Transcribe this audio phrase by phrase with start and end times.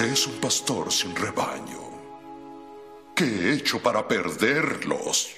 [0.00, 1.78] ¿Qué es un pastor sin rebaño?
[3.14, 5.36] ¿Qué he hecho para perderlos?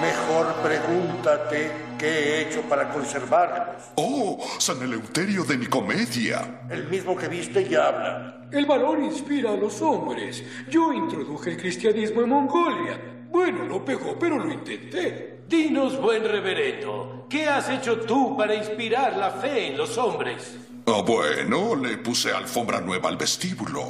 [0.00, 3.82] Mejor pregúntate qué he hecho para conservarlos.
[3.96, 6.60] Oh, San Eleuterio de Nicomedia.
[6.70, 8.46] El mismo que viste y habla.
[8.52, 10.44] El valor inspira a los hombres.
[10.70, 13.00] Yo introduje el cristianismo en Mongolia.
[13.32, 15.40] Bueno, no pegó, pero lo intenté.
[15.48, 20.56] Dinos, buen reverendo, ¿qué has hecho tú para inspirar la fe en los hombres?
[20.86, 23.86] Ah, bueno, le puse alfombra nueva al vestíbulo.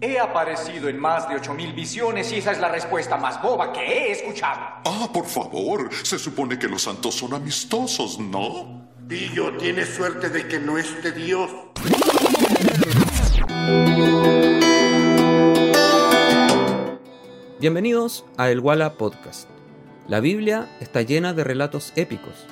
[0.00, 3.80] He aparecido en más de 8.000 visiones y esa es la respuesta más boba que
[3.80, 4.60] he escuchado.
[4.84, 8.86] Ah, por favor, se supone que los santos son amistosos, ¿no?
[9.08, 11.50] Pillo, tienes suerte de que no esté Dios.
[17.58, 19.48] Bienvenidos a El Walla Podcast.
[20.06, 22.46] La Biblia está llena de relatos épicos,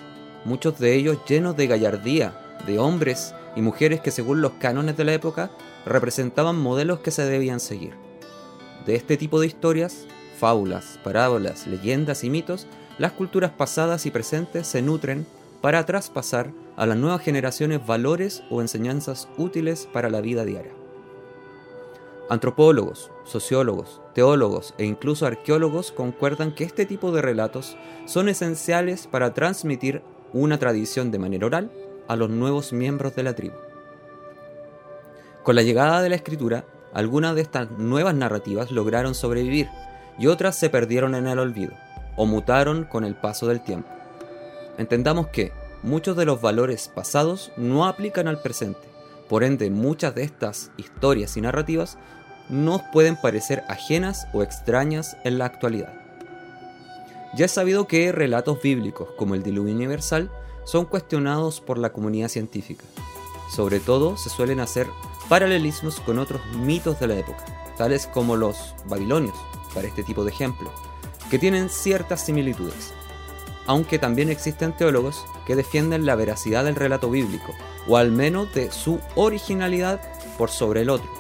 [0.45, 5.05] muchos de ellos llenos de gallardía, de hombres y mujeres que según los cánones de
[5.05, 5.51] la época
[5.87, 7.95] representaban modelos que se debían seguir.
[8.87, 10.07] De este tipo de historias,
[10.39, 12.67] fábulas, parábolas, leyendas y mitos,
[12.99, 15.27] las culturas pasadas y presentes se nutren
[15.61, 20.73] para traspasar a las nuevas generaciones valores o enseñanzas útiles para la vida diaria.
[22.29, 29.35] Antropólogos, sociólogos, teólogos e incluso arqueólogos concuerdan que este tipo de relatos son esenciales para
[29.35, 31.71] transmitir una tradición de manera oral
[32.09, 33.57] a los nuevos miembros de la tribu.
[35.43, 39.69] Con la llegada de la escritura, algunas de estas nuevas narrativas lograron sobrevivir
[40.19, 41.73] y otras se perdieron en el olvido
[42.17, 43.89] o mutaron con el paso del tiempo.
[44.79, 48.89] Entendamos que muchos de los valores pasados no aplican al presente,
[49.29, 51.99] por ende muchas de estas historias y narrativas
[52.49, 55.93] nos pueden parecer ajenas o extrañas en la actualidad.
[57.37, 60.31] Ya es sabido que relatos bíblicos como el diluvio universal
[60.65, 62.85] son cuestionados por la comunidad científica.
[63.51, 64.89] Sobre todo se suelen hacer
[65.29, 67.45] paralelismos con otros mitos de la época,
[67.77, 69.37] tales como los babilonios,
[69.75, 70.71] para este tipo de ejemplo,
[71.31, 72.93] que tienen ciertas similitudes.
[73.67, 77.55] Aunque también existen teólogos que defienden la veracidad del relato bíblico,
[77.89, 80.01] o al menos de su originalidad
[80.37, 81.11] por sobre el otro.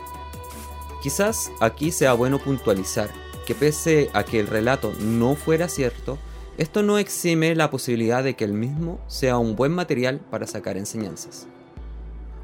[1.02, 3.10] Quizás aquí sea bueno puntualizar
[3.46, 6.18] que pese a que el relato no fuera cierto,
[6.56, 10.76] esto no exime la posibilidad de que el mismo sea un buen material para sacar
[10.76, 11.46] enseñanzas.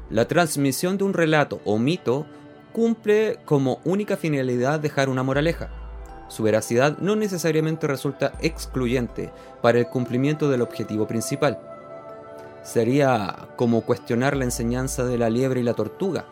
[0.09, 2.25] La transmisión de un relato o mito
[2.73, 5.69] cumple como única finalidad dejar una moraleja.
[6.27, 11.59] Su veracidad no necesariamente resulta excluyente para el cumplimiento del objetivo principal.
[12.63, 16.25] Sería como cuestionar la enseñanza de la liebre y la tortuga,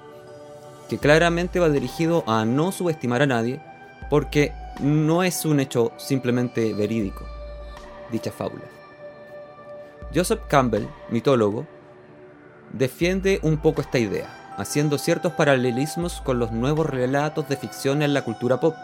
[0.90, 3.62] que claramente va dirigido a no subestimar a nadie
[4.10, 4.52] porque
[4.82, 7.26] no es un hecho simplemente verídico,
[8.12, 8.64] dicha fábula.
[10.14, 11.66] Joseph Campbell, mitólogo,
[12.74, 18.14] defiende un poco esta idea, haciendo ciertos paralelismos con los nuevos relatos de ficción en
[18.14, 18.76] la cultura pop,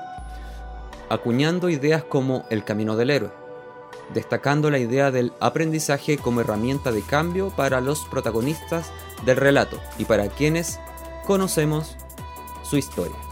[1.09, 3.31] acuñando ideas como el camino del héroe,
[4.13, 8.91] destacando la idea del aprendizaje como herramienta de cambio para los protagonistas
[9.25, 10.79] del relato y para quienes
[11.25, 11.95] conocemos
[12.63, 13.24] su historia.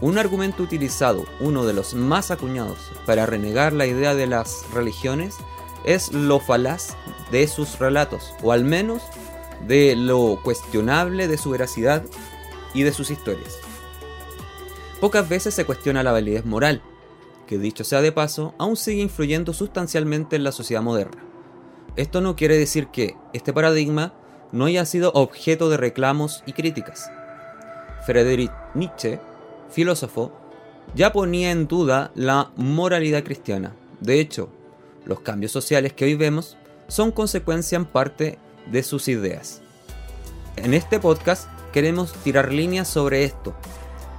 [0.00, 5.36] Un argumento utilizado, uno de los más acuñados para renegar la idea de las religiones,
[5.84, 6.96] es lo falaz
[7.30, 9.02] de sus relatos, o al menos
[9.66, 12.04] de lo cuestionable de su veracidad
[12.74, 13.58] y de sus historias.
[15.00, 16.82] Pocas veces se cuestiona la validez moral,
[17.46, 21.22] que dicho sea de paso, aún sigue influyendo sustancialmente en la sociedad moderna.
[21.96, 24.12] Esto no quiere decir que este paradigma
[24.52, 27.10] no haya sido objeto de reclamos y críticas.
[28.04, 29.20] Friedrich Nietzsche,
[29.70, 30.32] filósofo,
[30.94, 33.74] ya ponía en duda la moralidad cristiana.
[34.00, 34.48] De hecho,
[35.04, 36.56] los cambios sociales que hoy vemos
[36.88, 38.38] son consecuencia en parte
[38.70, 39.62] de sus ideas.
[40.56, 43.54] En este podcast queremos tirar líneas sobre esto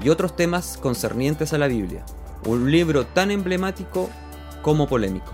[0.01, 2.05] y otros temas concernientes a la Biblia,
[2.45, 4.09] un libro tan emblemático
[4.61, 5.33] como polémico.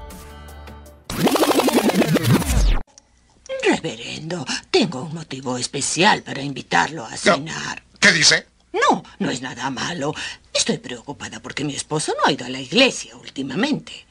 [3.65, 7.83] Reverendo, tengo un motivo especial para invitarlo a cenar.
[7.99, 8.52] ¿Qué dice?
[8.73, 10.13] No, no es nada malo.
[10.53, 14.05] Estoy preocupada porque mi esposo no ha ido a la iglesia últimamente.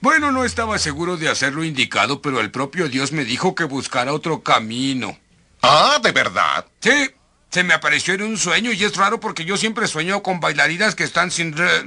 [0.00, 3.64] Bueno, no estaba seguro de hacer lo indicado, pero el propio Dios me dijo que
[3.64, 5.18] buscara otro camino.
[5.62, 6.66] Ah, ¿de verdad?
[6.80, 7.10] Sí,
[7.50, 10.94] se me apareció en un sueño y es raro porque yo siempre sueño con bailarinas
[10.94, 11.56] que están sin...
[11.56, 11.84] re-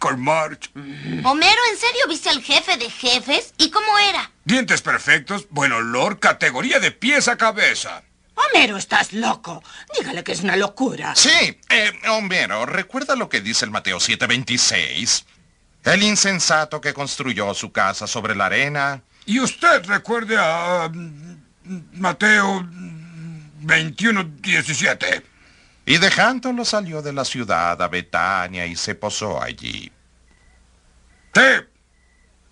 [0.00, 0.70] con march.
[0.76, 3.52] Homero, ¿en serio viste al jefe de jefes?
[3.58, 4.30] ¿Y cómo era?
[4.44, 8.04] Dientes perfectos, buen olor, categoría de pies a cabeza.
[8.38, 9.62] Homero, estás loco.
[9.98, 11.14] Dígale que es una locura.
[11.16, 15.24] Sí, eh, Homero, ¿recuerda lo que dice el Mateo 7:26?
[15.84, 19.02] El insensato que construyó su casa sobre la arena.
[19.26, 20.88] Y usted recuerde a...
[20.88, 21.38] mm,
[21.94, 25.22] Mateo mm, 21.17.
[25.86, 29.90] Y dejándolo salió de la ciudad a Betania y se posó allí.
[31.34, 31.40] ¡Sí!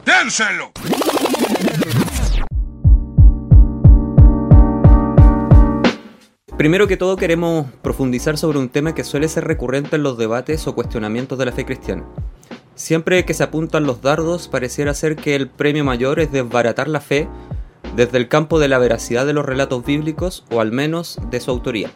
[0.04, 0.72] ¡Dénselo!
[6.56, 10.66] Primero que todo queremos profundizar sobre un tema que suele ser recurrente en los debates
[10.66, 12.04] o cuestionamientos de la fe cristiana.
[12.74, 17.00] Siempre que se apuntan los dardos pareciera ser que el premio mayor es desbaratar la
[17.00, 17.28] fe
[17.94, 21.50] desde el campo de la veracidad de los relatos bíblicos o al menos de su
[21.50, 21.90] autoría.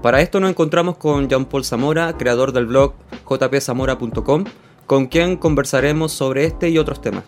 [0.00, 2.94] Para esto nos encontramos con Jean Paul Zamora, creador del blog
[3.26, 4.44] jpzamora.com,
[4.86, 7.24] con quien conversaremos sobre este y otros temas.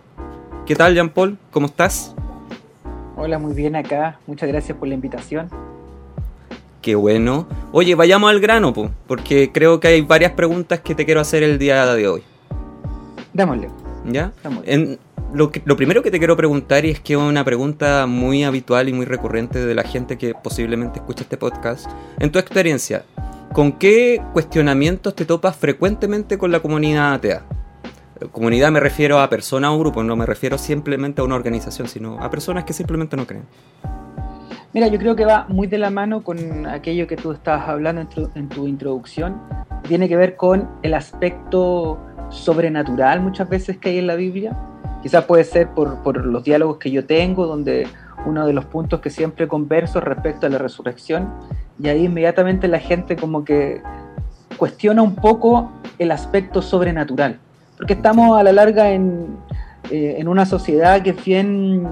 [0.65, 1.37] ¿Qué tal Jean Paul?
[1.51, 2.15] ¿Cómo estás?
[3.15, 4.21] Hola, muy bien acá.
[4.27, 5.51] Muchas gracias por la invitación.
[6.87, 7.49] Qué bueno.
[7.73, 11.43] Oye, vayamos al grano, po, porque creo que hay varias preguntas que te quiero hacer
[11.43, 12.23] el día de hoy.
[13.33, 13.71] Démosle.
[14.05, 14.33] ¿Ya?
[14.67, 14.97] En,
[15.35, 18.45] lo, que- lo primero que te quiero preguntar, y es que es una pregunta muy
[18.45, 21.91] habitual y muy recurrente de la gente que posiblemente escucha este podcast,
[22.21, 23.05] en tu experiencia,
[23.53, 27.43] ¿con qué cuestionamientos te topas frecuentemente con la comunidad atea?
[28.31, 32.17] Comunidad me refiero a personas o grupos, no me refiero simplemente a una organización, sino
[32.23, 33.43] a personas que simplemente no creen.
[34.77, 38.03] Mira, yo creo que va muy de la mano con aquello que tú estabas hablando
[38.03, 39.41] en tu, en tu introducción.
[39.89, 44.55] Tiene que ver con el aspecto sobrenatural muchas veces que hay en la Biblia.
[45.03, 47.89] Quizás puede ser por, por los diálogos que yo tengo, donde
[48.27, 51.33] uno de los puntos que siempre converso es respecto a la resurrección.
[51.83, 53.81] Y ahí inmediatamente la gente como que
[54.59, 57.39] cuestiona un poco el aspecto sobrenatural.
[57.79, 59.39] Porque estamos a la larga en,
[59.91, 61.89] eh, en una sociedad que es bien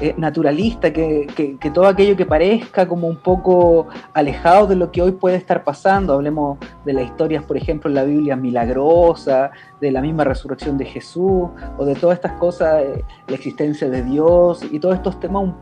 [0.00, 5.02] eh, naturalista, que, que- todo aquello que parezca como un poco alejado de lo que
[5.02, 9.50] hoy puede estar pasando, hablemos de las historias, por ejemplo, en la Biblia milagrosa,
[9.80, 11.48] de la misma resurrección de Jesús,
[11.78, 15.54] o de todas estas cosas, eh, la existencia de Dios, y todos estos temas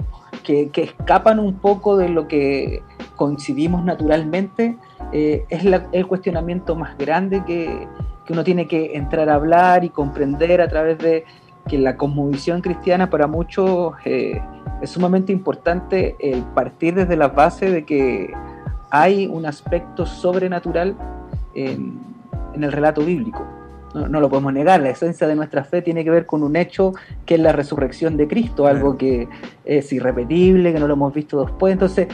[0.44, 2.82] que, que escapan un poco de lo que
[3.16, 4.76] coincidimos naturalmente,
[5.12, 7.88] eh, es el cuestionamiento más grande que,
[8.24, 11.24] que uno tiene que entrar a hablar y comprender a través de
[11.68, 14.40] que la cosmovisión cristiana para muchos eh,
[14.82, 18.32] es sumamente importante el partir desde la base de que
[18.90, 20.96] hay un aspecto sobrenatural
[21.54, 22.00] en,
[22.54, 23.46] en el relato bíblico.
[23.94, 26.56] No, no lo podemos negar, la esencia de nuestra fe tiene que ver con un
[26.56, 26.92] hecho
[27.24, 29.28] que es la resurrección de Cristo, algo que
[29.64, 31.72] es irrepetible, que no lo hemos visto después.
[31.72, 32.08] Entonces,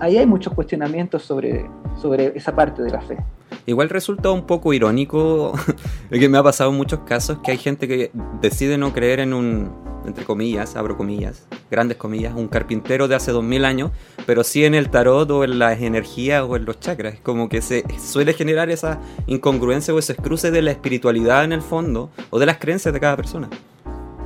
[0.00, 3.18] ahí hay muchos cuestionamientos sobre, sobre esa parte de la fe.
[3.66, 5.52] Igual resulta un poco irónico,
[6.10, 8.10] que me ha pasado en muchos casos, que hay gente que
[8.40, 9.70] decide no creer en un,
[10.06, 13.90] entre comillas, abro comillas, grandes comillas, un carpintero de hace 2000 años,
[14.26, 17.16] pero sí en el tarot o en las energías o en los chakras.
[17.22, 21.62] Como que se suele generar esa incongruencia o ese cruce de la espiritualidad en el
[21.62, 23.48] fondo o de las creencias de cada persona.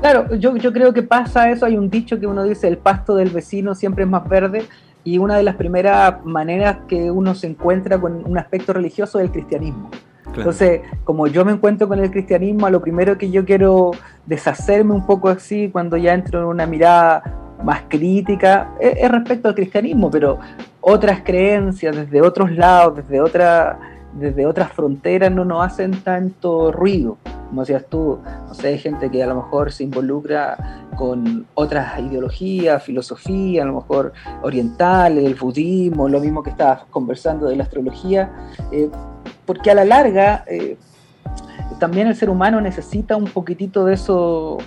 [0.00, 1.64] Claro, yo, yo creo que pasa eso.
[1.64, 4.66] Hay un dicho que uno dice, el pasto del vecino siempre es más verde.
[5.04, 9.26] Y una de las primeras maneras que uno se encuentra con un aspecto religioso es
[9.26, 9.90] el cristianismo.
[10.34, 13.92] Entonces, como yo me encuentro con el cristianismo, a lo primero que yo quiero
[14.26, 17.22] deshacerme un poco así cuando ya entro en una mirada
[17.62, 20.38] más crítica es, es respecto al cristianismo, pero
[20.80, 23.78] otras creencias desde otros lados, desde, otra,
[24.12, 27.16] desde otras fronteras no nos hacen tanto ruido.
[27.54, 28.18] Como decías tú,
[28.48, 33.74] no sé, gente que a lo mejor se involucra con otras ideologías, filosofía, a lo
[33.74, 34.12] mejor
[34.42, 38.32] oriental, el budismo, lo mismo que estabas conversando de la astrología,
[38.72, 38.90] eh,
[39.46, 40.76] porque a la larga eh,
[41.78, 44.58] también el ser humano necesita un poquitito de eso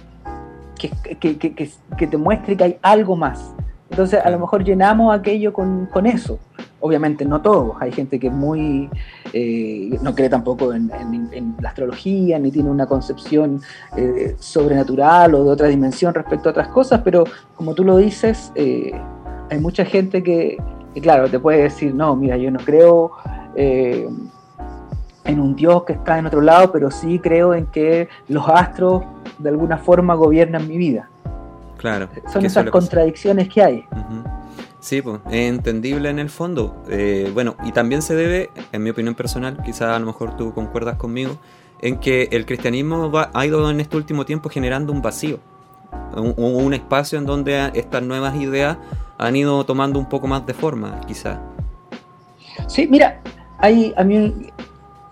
[0.80, 3.54] que, que, que, que te muestre que hay algo más.
[3.90, 6.40] Entonces a lo mejor llenamos aquello con, con eso.
[6.80, 8.90] Obviamente no todos, hay gente que muy,
[9.34, 13.62] eh, no cree tampoco en, en, en, la astrología, ni tiene una concepción
[13.96, 17.24] eh, sobrenatural o de otra dimensión respecto a otras cosas, pero
[17.56, 18.92] como tú lo dices, eh,
[19.50, 20.58] hay mucha gente que,
[20.94, 23.12] que, claro, te puede decir, no, mira, yo no creo
[25.28, 29.04] en un Dios que está en otro lado, pero sí creo en que los astros
[29.40, 31.10] de alguna forma gobiernan mi vida.
[31.78, 32.08] Claro.
[32.32, 33.86] Son esas contradicciones que hay.
[33.92, 34.47] Uh -huh.
[34.88, 36.82] Sí, pues, es entendible en el fondo.
[36.90, 40.54] Eh, bueno, y también se debe, en mi opinión personal, quizás a lo mejor tú
[40.54, 41.38] concuerdas conmigo,
[41.82, 45.40] en que el cristianismo va, ha ido en este último tiempo generando un vacío,
[46.16, 48.78] un, un, espacio en donde estas nuevas ideas
[49.18, 51.38] han ido tomando un poco más de forma, quizás.
[52.68, 53.20] Sí, mira,
[53.58, 54.34] hay, a mí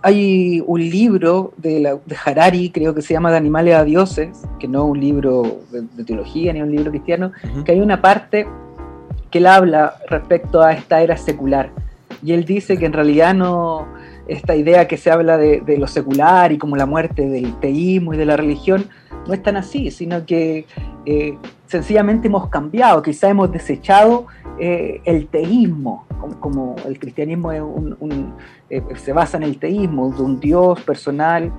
[0.03, 4.41] hay un libro de, la, de, Harari, creo que se llama De animales a dioses,
[4.57, 7.63] que no es un libro de, de teología ni un libro cristiano, uh -huh.
[7.65, 8.47] que hay una parte
[9.35, 11.69] que él habla respecto a esta era secular.
[12.23, 13.85] Y él dice que en realidad no,
[14.29, 18.13] esta idea que se habla de, de lo secular y como la muerte del teísmo
[18.13, 18.85] y de la religión,
[19.27, 20.67] no es tan así, sino que
[21.05, 21.37] eh,
[21.67, 24.27] sencillamente hemos cambiado, quizá hemos desechado
[24.57, 26.05] eh, el teísmo,
[26.39, 31.51] como, el cristianismo eh, se basa en el teísmo, de un Dios personal,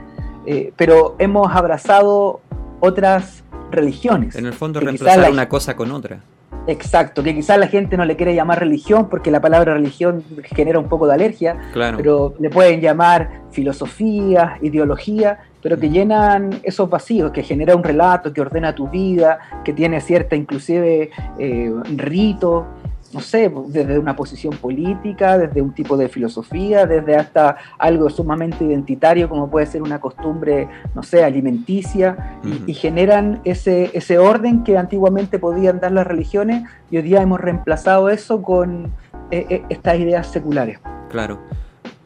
[0.77, 2.41] pero hemos abrazado
[2.81, 4.35] otras religiones.
[4.35, 6.23] En el fondo reemplazar una cosa con otra.
[6.67, 10.79] Exacto, que quizás la gente no le quiere llamar religión porque la palabra religión genera
[10.79, 17.33] un poco de alergia, pero le pueden llamar filosofía, ideología, pero que llenan esos vacíos,
[17.33, 22.67] que genera un relato, que ordena tu vida, que tiene cierta inclusive eh, rito,
[23.13, 28.65] no sé, desde una posición política, desde un tipo de filosofía, desde hasta algo sumamente
[28.65, 34.77] identitario como puede ser una costumbre, no sé, alimenticia, y, generan ese, ese orden que
[34.77, 38.93] antiguamente podían dar las religiones y hoy día hemos reemplazado eso con
[39.31, 40.79] eh, eh, estas ideas seculares.
[41.11, 41.41] Claro.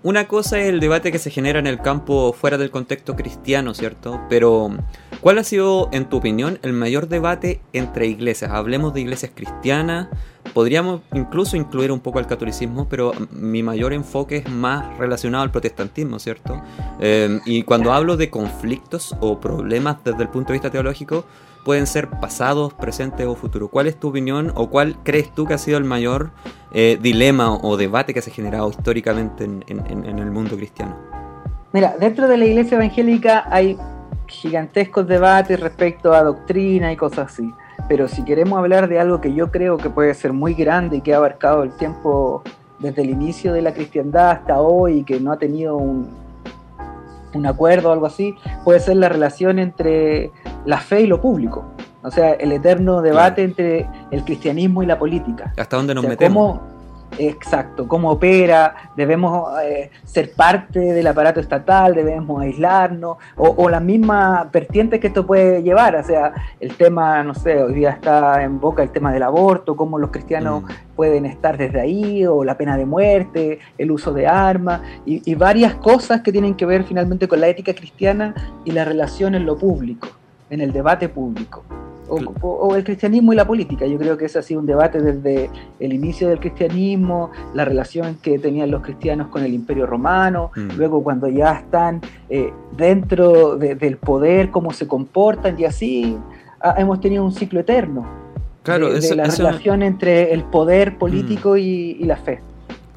[0.02, 3.74] Una cosa es el debate que se genera en el campo fuera del contexto cristiano,
[3.74, 4.18] ¿cierto?
[4.30, 4.70] Pero,
[5.20, 8.50] ¿cuál ha sido, en tu opinión, el mayor debate entre iglesias?
[8.50, 10.08] Hablemos de iglesias cristianas,
[10.52, 15.50] podríamos incluso incluir un poco el catolicismo, pero mi mayor enfoque es más relacionado al
[15.50, 16.60] protestantismo, ¿cierto?
[17.00, 21.24] Eh, y cuando hablo de conflictos o problemas desde el punto de vista teológico,
[21.64, 23.70] pueden ser pasados, presentes o futuros.
[23.70, 26.30] ¿Cuál es tu opinión o cuál crees tú que ha sido el mayor
[26.72, 29.64] eh, dilema o debate que se ha generado históricamente en,
[30.18, 30.96] el mundo cristiano?
[31.72, 33.78] Mira, dentro de la iglesia evangélica hay
[34.26, 37.52] gigantescos debates respecto a doctrina y cosas así.
[37.90, 41.00] Pero si queremos hablar de algo que yo creo que puede ser muy grande y
[41.00, 42.44] que ha abarcado el tiempo
[42.78, 46.08] desde el inicio de la cristiandad hasta hoy y que no ha tenido un,
[47.34, 50.30] un acuerdo o algo así, puede ser la relación entre
[50.66, 51.64] la fe y lo público.
[52.04, 55.52] O sea, el eterno debate entre el cristianismo y la política.
[55.56, 56.60] ¿Hasta dónde nos metemos?
[57.18, 64.48] Exacto, cómo opera, debemos eh, ser parte del aparato estatal, debemos aislarnos, o, la misma
[64.52, 68.60] vertiente que esto puede llevar, o sea, el tema, no sé, hoy día está en
[68.60, 70.66] boca el tema del aborto, cómo los cristianos mm.
[70.96, 75.34] pueden estar desde ahí, o la pena de muerte, el uso de armas, y, y
[75.34, 79.46] varias cosas que tienen que ver finalmente con la ética cristiana y la relación en
[79.46, 80.08] lo público,
[80.48, 81.64] en el debate público
[82.10, 83.86] o, el cristianismo y la política.
[83.86, 88.16] Yo creo que ese ha sido un debate desde el inicio del cristianismo, la relación
[88.22, 90.76] que tenían los cristianos con el imperio romano, mm.
[90.76, 96.16] luego cuando ya están eh, dentro del poder, cómo se comportan y así
[96.60, 98.06] ah, hemos tenido un ciclo eterno.
[98.62, 101.58] Claro, de, la relación entre el poder político mm.
[101.58, 102.40] y la fe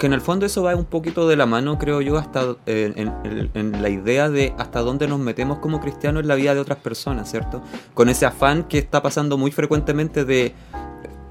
[0.04, 2.92] que en el fondo eso va un poquito de la mano, creo yo, hasta eh,
[3.54, 6.76] en, la idea de hasta dónde nos metemos como cristianos en la vida de otras
[6.76, 7.62] personas, ¿cierto?
[7.94, 10.52] Con ese afán que está pasando muy frecuentemente de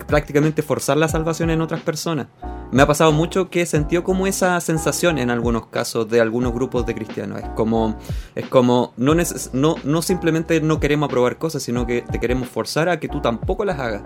[0.07, 2.25] prácticamente forzar la salvación en otras personas.
[2.71, 6.51] Me ha pasado mucho que he sentido como esa sensación en algunos casos de algunos
[6.51, 7.43] grupos de cristianos.
[7.43, 7.95] Es como,
[8.33, 9.13] es como no,
[9.53, 13.21] no, no simplemente no queremos aprobar cosas, sino que te queremos forzar a que tú
[13.21, 14.01] tampoco las hagas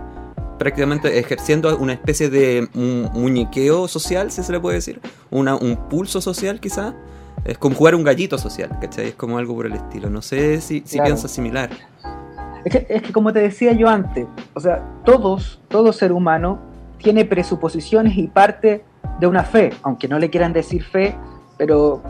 [0.58, 5.00] prácticamente ejerciendo una especie de muñequeo social, si se le puede decir,
[5.30, 6.94] una, un pulso social quizá.
[7.44, 9.08] Es como jugar un gallito social, ¿cachai?
[9.08, 10.10] Es como algo por el estilo.
[10.10, 11.70] No sé si, si piensas similar.
[12.64, 16.58] Es que, es que como te decía yo antes, o sea, todos, todo ser humano
[16.98, 18.84] tiene presuposiciones y parte
[19.20, 21.16] de una fe, aunque no le quieran decir fe,
[21.56, 22.02] pero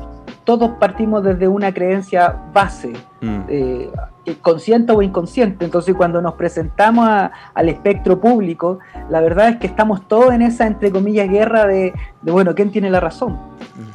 [0.45, 3.40] todos partimos desde una creencia base, mm.
[3.49, 3.90] eh,
[4.37, 5.64] consciente o inconsciente.
[5.64, 7.08] Entonces, cuando nos presentamos
[7.54, 8.78] al espectro público,
[9.11, 11.92] la verdad es que estamos todos en esa, entre comillas, guerra de,
[12.23, 13.38] bueno, ¿quién tiene la razón?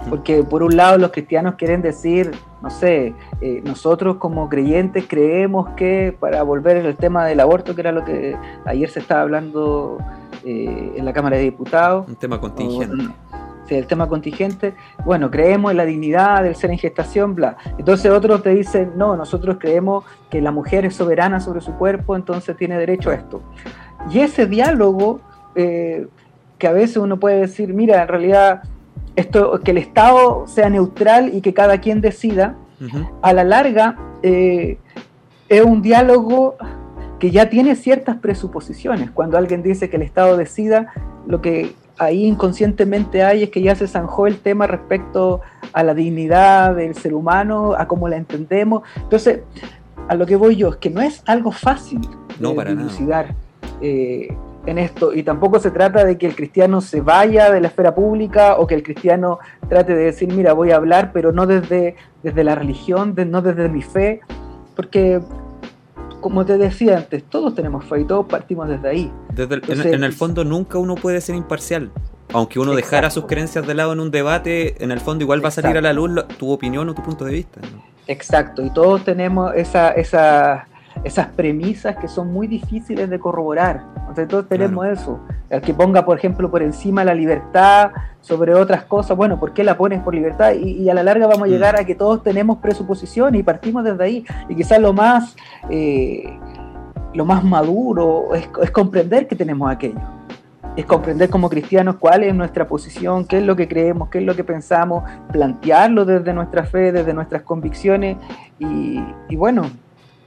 [0.10, 5.70] Porque por un lado los cristianos quieren decir, no sé, eh, nosotros como creyentes creemos
[5.76, 8.36] que, para volver al tema del aborto, que era lo que
[8.66, 9.98] ayer se estaba hablando
[10.44, 12.08] eh, en la Cámara de Diputados.
[12.08, 13.14] Un tema contingente
[13.70, 14.74] el tema contingente,
[15.06, 17.58] bueno, creemos en la dignidad del ser en gestación, bla.
[17.78, 22.16] Entonces otros te dicen, no, nosotros creemos que la mujer es soberana sobre su cuerpo,
[22.16, 23.42] entonces tiene derecho a esto.
[24.12, 25.22] Y ese diálogo,
[25.56, 26.08] eh,
[26.58, 28.64] que a veces uno puede decir, mira, en realidad,
[29.16, 32.56] esto, que el Estado sea neutral y que cada quien decida,
[33.22, 34.78] a la larga eh,
[35.48, 36.58] es un diálogo
[37.18, 39.10] que ya tiene ciertas presuposiciones.
[39.12, 40.92] Cuando alguien dice que el Estado decida,
[41.26, 45.42] lo que ahí inconscientemente hay es que ya se zanjó el tema respecto
[45.74, 48.84] a la dignidad del ser humano, a cómo la entendemos.
[48.98, 49.42] Entonces,
[50.08, 52.02] a lo que voy yo es que no es algo fácil
[52.40, 53.36] no, de para dilucidar
[53.82, 54.36] eh,
[54.66, 57.94] en esto y tampoco se trata de que el cristiano se vaya de la esfera
[57.94, 61.96] pública o que el cristiano trate de decir, mira, voy a hablar, pero no desde,
[62.22, 64.22] desde la religión, no desde mi fe,
[64.76, 65.22] porque
[66.24, 69.12] como te decía antes, todos tenemos fe y todos partimos desde ahí.
[69.38, 71.92] en, el fondo nunca uno puede ser imparcial.
[72.32, 75.50] Aunque uno dejara sus creencias de lado en un debate, en el fondo igual va
[75.50, 77.62] a salir a la luz tu opinión o tu punto de vista.
[78.08, 80.68] Exacto, y todos tenemos esa, esa
[81.04, 83.84] esas premisas que son muy difíciles de corroborar.
[84.00, 85.20] Entonces todos tenemos eso.
[85.50, 89.64] El que ponga, por ejemplo, por encima la libertad sobre otras cosas, bueno, ¿por qué
[89.64, 90.54] la pones por libertad?
[90.54, 91.50] Y, a la larga vamos a mm.
[91.50, 94.26] llegar a que todos tenemos presuposiciones y partimos desde ahí.
[94.50, 95.36] Y quizás lo más,
[95.70, 96.24] eh,
[97.14, 100.00] lo más maduro es, es comprender que tenemos aquello
[100.76, 104.24] es comprender como cristianos cuál es nuestra posición, qué es lo que creemos, qué es
[104.24, 108.18] lo que pensamos, plantearlo desde nuestra fe, desde nuestras convicciones
[108.60, 109.64] y, bueno,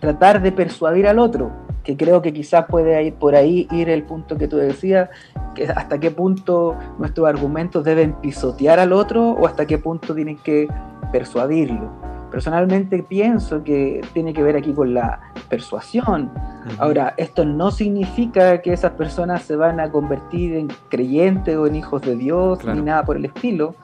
[0.00, 1.50] tratar de persuadir al otro,
[1.82, 5.08] que creo que quizás puede ir por ahí ir el punto que tú decías,
[5.54, 10.36] que hasta qué punto nuestros argumentos deben pisotear al otro o hasta qué punto tienen
[10.38, 10.68] que
[11.12, 11.90] persuadirlo.
[12.30, 16.30] Personalmente pienso que tiene que ver aquí con la persuasión.
[16.78, 21.76] Ahora, esto no significa que esas personas se van a convertir en creyentes o en
[21.76, 23.76] hijos de Dios ni nada por el estilo,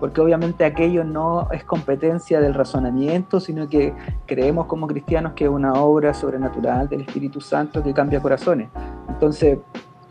[0.00, 3.94] porque obviamente aquello no es competencia del razonamiento, sino que
[4.26, 8.68] creemos como cristianos que es una obra sobrenatural del Espíritu Santo que cambia corazones.
[9.08, 9.58] Entonces,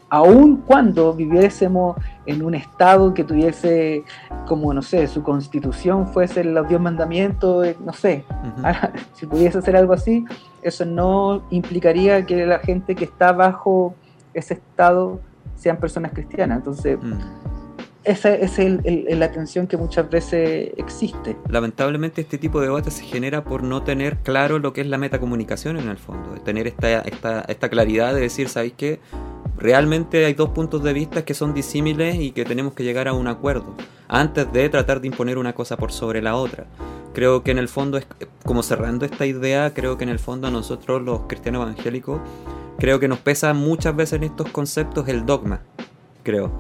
[0.10, 4.04] aun cuando viviésemos en un estado que tuviese,
[4.46, 8.24] como no sé, su constitución fuese los diez mandamientos, eh, no sé,
[9.14, 10.26] si pudiese hacer algo así,
[10.62, 13.96] eso no implicaría que la gente que está bajo
[14.34, 15.20] ese estado
[15.56, 16.60] sean personas cristianas.
[16.60, 17.47] Entonces, mm.
[18.08, 18.58] Esa, es
[19.18, 21.36] la tensión que muchas veces existe.
[21.50, 24.98] Lamentablemente este tipo de debate se genera por no tener claro lo que es la
[24.98, 29.00] metacomunicación en el fondo, tener esta, esta, esta claridad de decir, ¿sabéis qué?
[29.58, 33.14] realmente hay dos puntos de vista que son disímiles y que tenemos que llegar a
[33.14, 33.76] un acuerdo
[34.08, 36.66] antes de tratar de imponer una cosa por sobre la otra.
[37.14, 38.08] Creo que en el fondo, es,
[38.46, 42.22] como cerrando esta idea, creo que en el fondo a nosotros los cristianos evangélicos,
[42.78, 45.62] creo que nos pesa muchas veces en estos conceptos el dogma,
[46.24, 46.52] creo,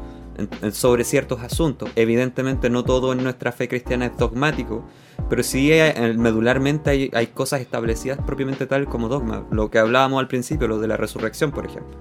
[0.71, 1.89] sobre ciertos asuntos.
[1.95, 4.85] Evidentemente no todo en nuestra fe cristiana es dogmático,
[5.29, 5.71] pero sí
[6.15, 9.45] medularmente hay, hay cosas establecidas propiamente tal como dogma.
[9.51, 11.97] Lo que hablábamos al principio, lo de la resurrección, por ejemplo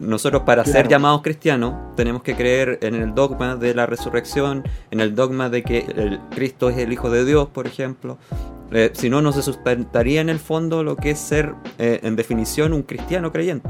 [0.00, 5.00] nosotros para ser llamados cristianos tenemos que creer en el dogma de la resurrección, en
[5.00, 8.18] el dogma de que el Cristo es el Hijo de Dios, por ejemplo.
[8.72, 12.16] Eh, si no, no se sustentaría en el fondo lo que es ser, eh, en
[12.16, 13.68] definición, un cristiano creyente.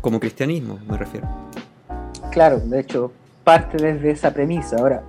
[0.00, 1.28] Como cristianismo, me refiero.
[2.38, 3.10] Claro, de hecho,
[3.42, 4.76] parte desde esa premisa.
[4.78, 5.02] Ahora,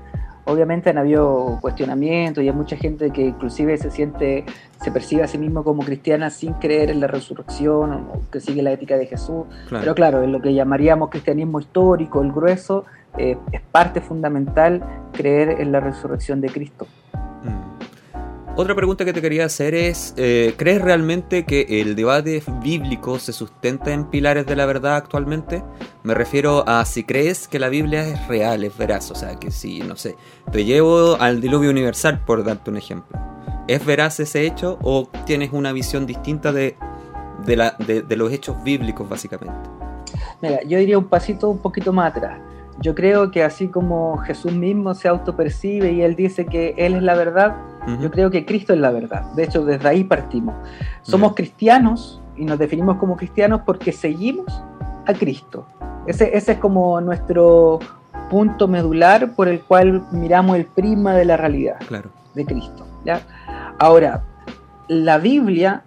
[0.45, 4.45] obviamente han habido cuestionamientos y hay mucha gente que inclusive se siente,
[4.81, 8.63] se percibe a sí mismo como cristiana sin creer en la resurrección o que sigue
[8.63, 9.45] la ética de Jesús.
[9.69, 14.81] Pero claro, en lo que llamaríamos cristianismo histórico, el grueso, eh, es parte fundamental
[15.13, 16.87] creer en la resurrección de Cristo.
[18.61, 23.31] Otra pregunta que te quería hacer es, eh, ¿crees realmente que el debate bíblico se
[23.31, 25.63] sustenta en pilares de la verdad actualmente?
[26.03, 29.49] Me refiero a si crees que la Biblia es real, es veraz, o sea, que
[29.49, 30.17] si, no sé,
[30.51, 33.17] te llevo al diluvio universal, por darte un ejemplo.
[33.69, 36.75] ¿Es veraz ese hecho o tienes una visión distinta de,
[37.45, 39.69] la, de los hechos bíblicos, básicamente?
[40.41, 42.41] Mira, yo diría un pasito un poquito más atrás.
[42.81, 47.03] Yo creo que así como Jesús mismo se autopercibe y él dice que él es
[47.03, 47.55] la verdad,
[48.01, 49.23] yo creo que Cristo es la verdad.
[49.33, 50.55] De hecho, desde ahí partimos.
[51.01, 54.63] Somos cristianos y nos definimos como cristianos porque seguimos
[55.05, 55.65] a Cristo.
[56.05, 57.79] Ese, ese es como nuestro
[58.29, 62.09] punto medular por el cual miramos el prisma de la realidad claro.
[62.35, 62.85] de Cristo.
[63.03, 63.21] ¿ya?
[63.79, 64.23] Ahora,
[64.87, 65.83] la Biblia,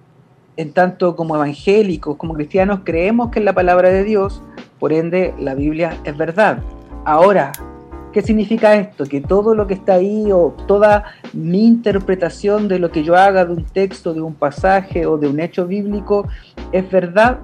[0.57, 4.43] en tanto como evangélicos, como cristianos, creemos que es la palabra de Dios,
[4.79, 6.59] por ende la Biblia es verdad.
[7.05, 7.53] Ahora,
[8.13, 9.05] ¿Qué significa esto?
[9.05, 13.47] Que todo lo que está ahí o toda mi interpretación de lo que yo haga
[13.47, 16.29] de un texto, de un pasaje o de un hecho bíblico
[16.73, 17.39] es verdad.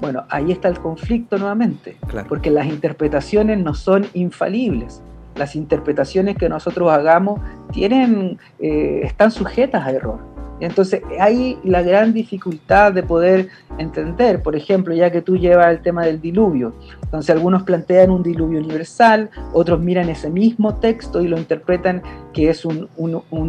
[0.00, 5.02] Bueno, ahí está el conflicto nuevamente, porque las interpretaciones no son infalibles.
[5.36, 7.40] Las interpretaciones que nosotros hagamos
[7.72, 10.33] tienen, eh, están sujetas a error.
[10.60, 15.80] Entonces hay la gran dificultad de poder entender, por ejemplo, ya que tú llevas el
[15.80, 16.74] tema del diluvio.
[17.02, 22.50] Entonces algunos plantean un diluvio universal, otros miran ese mismo texto y lo interpretan que
[22.50, 22.88] es un,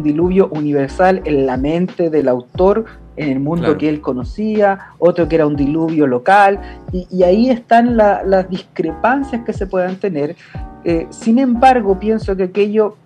[0.02, 2.84] diluvio universal en la mente del autor,
[3.16, 6.60] en el mundo que él conocía, otro que era un diluvio local,
[6.92, 10.36] y, ahí están las discrepancias que se puedan tener.
[10.84, 12.96] Eh, sin embargo, pienso que aquello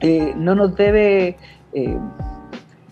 [0.00, 1.36] eh, no nos debe...
[1.72, 1.98] Eh,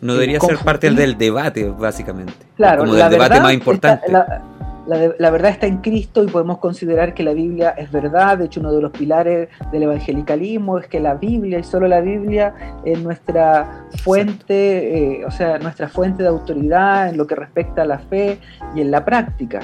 [0.03, 2.35] no debería ser parte del debate, básicamente.
[2.57, 4.11] Claro, como del debate más importante.
[4.11, 8.39] la, verdad está en Cristo y podemos considerar que la Biblia es verdad.
[8.39, 12.01] De hecho, uno de los pilares del evangelicalismo es que la Biblia y solo la
[12.01, 12.53] Biblia
[12.85, 17.87] es nuestra fuente, eh, o sea, nuestra fuente de autoridad en lo que respecta a
[17.87, 18.39] la fe
[18.75, 19.61] y en la práctica.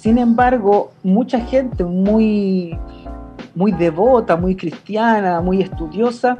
[0.00, 2.74] Sin embargo, mucha gente muy,
[3.54, 6.38] muy devota, muy cristiana, muy estudiosa,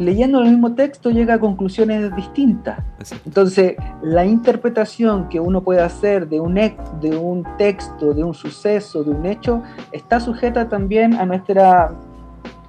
[0.00, 2.80] leyendo el mismo texto llega a conclusiones distintas.
[3.24, 9.04] Entonces, la interpretación que uno puede hacer de un, de un texto, de un suceso,
[9.04, 11.92] de un hecho, está sujeta también a nuestra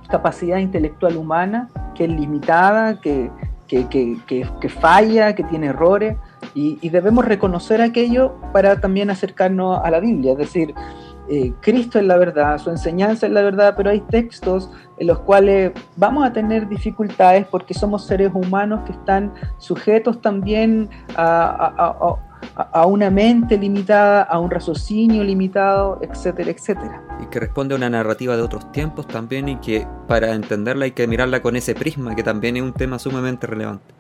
[0.08, 3.32] capacidad intelectual humana, que es limitada, que,
[3.68, 6.16] que, falla, que tiene errores,
[6.54, 10.74] y, y, debemos reconocer aquello para también acercarnos a la Biblia, es decir,
[11.30, 15.20] eh, Cristo es la verdad, su enseñanza es la verdad, pero hay textos en los
[15.20, 22.16] cuales vamos a tener dificultades porque somos seres humanos que están sujetos también a,
[22.88, 27.04] una mente limitada, a un raciocinio limitado, etcétera, etcétera.
[27.22, 30.92] Y que responde a una narrativa de otros tiempos también y que para entenderla hay
[30.92, 33.94] que mirarla con ese prisma, que también es un tema sumamente relevante.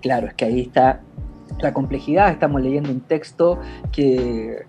[0.00, 1.00] Claro, es que ahí está
[1.60, 3.58] la complejidad, estamos leyendo un texto
[3.92, 4.66] que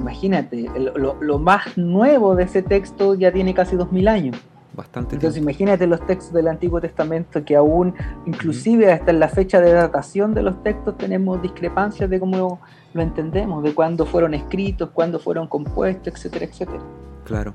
[0.00, 4.36] imagínate, lo, más nuevo de ese texto ya tiene casi 2000 años.
[4.72, 9.60] Bastante Entonces imagínate los textos del Antiguo Testamento que aún, inclusive hasta en la fecha
[9.60, 12.60] de datación de los textos, tenemos discrepancias de cómo
[12.94, 16.80] lo entendemos, de cuándo fueron escritos, cuándo fueron compuestos, etcétera, etcétera.
[17.24, 17.54] Claro.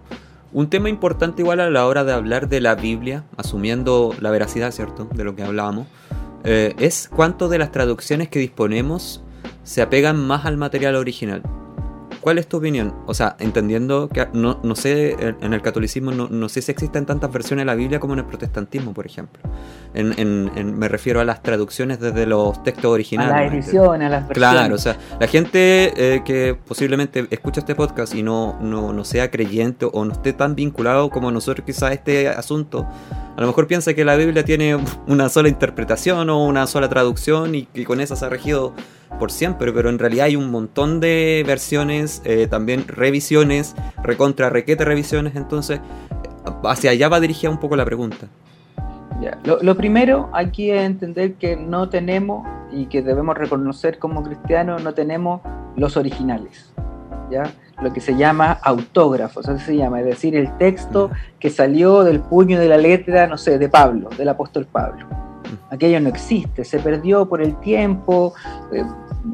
[0.53, 4.71] Un tema importante igual a la hora de hablar de la Biblia, asumiendo la veracidad,
[4.71, 5.87] ¿cierto?, de lo que hablábamos,
[6.45, 9.23] eh, es cuánto de las traducciones que disponemos
[9.63, 11.41] se apegan más al material original.
[12.25, 12.91] ¿Cuál es tu opinión?
[13.05, 17.05] O sea, entendiendo que no, no sé, en el catolicismo no, no, sé si existen
[17.05, 19.43] tantas versiones de la Biblia como en el protestantismo, por ejemplo.
[19.93, 23.31] En, en, me refiero a las traducciones desde los textos originales.
[23.31, 24.53] A las ediciones, a las versiones.
[24.53, 29.05] Claro, o sea, la gente eh, que posiblemente escucha este podcast y no, no, no
[29.05, 32.87] sea creyente o no esté tan vinculado como nosotros quizás a este asunto,
[33.37, 37.53] a lo mejor piensa que la Biblia tiene una sola interpretación o una sola traducción
[37.53, 38.73] y que con esa se ha regido
[39.17, 44.85] por siempre, pero en realidad hay un montón de versiones, eh, también revisiones, recontra requete
[44.85, 45.79] revisiones, entonces
[46.63, 48.27] hacia allá va dirigida un poco la pregunta.
[49.43, 54.93] Lo, primero aquí es entender que no tenemos y que debemos reconocer como cristianos, no
[54.93, 55.41] tenemos
[55.77, 56.73] los originales,
[57.31, 57.43] ¿ya?
[57.81, 62.19] lo que se llama autógrafos, así se llama, es decir, el texto que salió del
[62.21, 65.07] puño de la letra, no sé, de Pablo, del apóstol Pablo.
[65.69, 68.33] Aquello no existe, se perdió por el tiempo,
[68.71, 68.83] eh,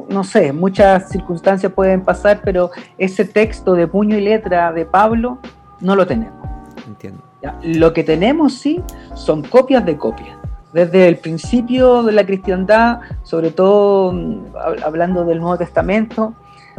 [0.09, 5.39] no sé, muchas circunstancias pueden pasar, pero ese texto de puño y letra de Pablo
[5.79, 6.39] no lo tenemos.
[6.87, 7.21] Entiendo.
[7.63, 8.81] Lo que tenemos sí
[9.15, 10.37] son copias de copias.
[10.73, 16.33] Desde el principio de la cristiandad, sobre todo mm, hablando del Nuevo Testamento,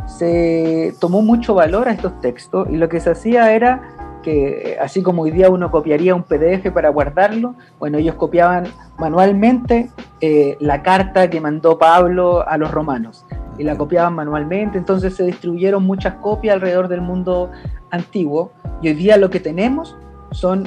[0.06, 3.82] se tomó mucho valor a estos textos y lo que se hacía era
[4.22, 9.90] que así como hoy día uno copiaría un PDF para guardarlo, bueno, ellos copiaban manualmente
[10.20, 13.26] eh, la carta que mandó Pablo a los romanos
[13.58, 17.50] y la copiaban manualmente, entonces se distribuyeron muchas copias alrededor del mundo
[17.90, 19.96] antiguo y hoy día lo que tenemos
[20.30, 20.64] son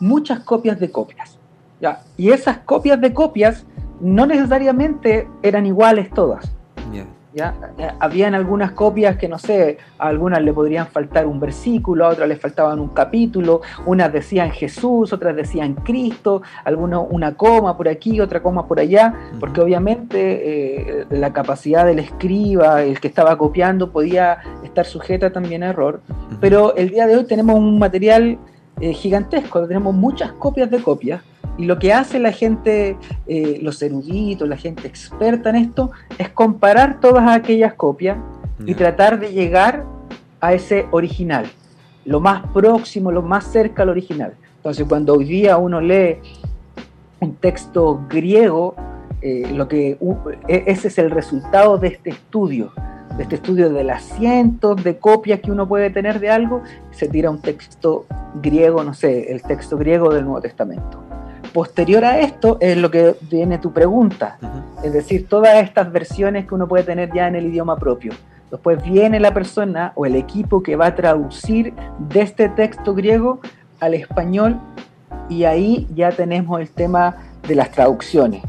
[0.00, 1.38] muchas copias de copias.
[1.80, 2.02] ¿ya?
[2.16, 3.64] Y esas copias de copias
[4.00, 6.50] no necesariamente eran iguales todas.
[7.34, 7.54] ¿Ya?
[7.78, 12.08] Eh, habían algunas copias que no sé, a algunas le podrían faltar un versículo, a
[12.10, 17.88] otras le faltaban un capítulo, unas decían Jesús, otras decían Cristo, algunos una coma por
[17.88, 23.36] aquí, otra coma por allá, porque obviamente eh, la capacidad del escriba, el que estaba
[23.36, 26.00] copiando, podía estar sujeta también a error.
[26.40, 28.38] Pero el día de hoy tenemos un material
[28.80, 31.22] eh, gigantesco, tenemos muchas copias de copias
[31.56, 36.28] y lo que hace la gente, eh, los eruditos, la gente experta en esto, es
[36.30, 38.18] comparar todas aquellas copias
[38.66, 39.84] y tratar de llegar
[40.40, 41.46] a ese original,
[42.04, 44.34] lo más próximo, lo más cerca al original.
[44.56, 46.18] Entonces, cuando hoy día uno lee
[47.20, 48.74] un texto griego,
[49.22, 49.98] eh, lo que
[50.48, 52.72] e, ese es el resultado de este estudio,
[53.16, 57.08] de este estudio de las cientos de copias que uno puede tener de algo, se
[57.08, 58.06] tira un texto
[58.42, 61.13] griego, no sé, el texto griego del Nuevo Testamento
[61.54, 64.38] posterior a esto es lo que viene tu pregunta,
[64.82, 68.12] es decir, todas estas versiones que uno puede tener ya en el idioma propio.
[68.50, 71.72] Después viene la persona o el equipo que va a traducir
[72.10, 73.40] de este texto griego
[73.78, 74.58] al español
[75.28, 78.42] y ahí ya tenemos el tema de las traducciones,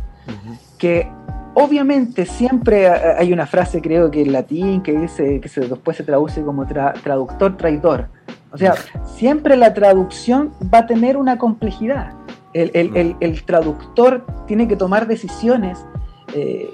[0.79, 1.07] que
[1.53, 6.41] obviamente siempre hay una frase creo que en latín que dice que después se traduce
[6.41, 8.07] como traductor traidor.
[8.51, 8.73] O sea,
[9.15, 12.13] siempre la traducción va a tener una complejidad
[12.55, 15.85] el, traductor tiene que tomar decisiones
[16.33, 16.69] eh,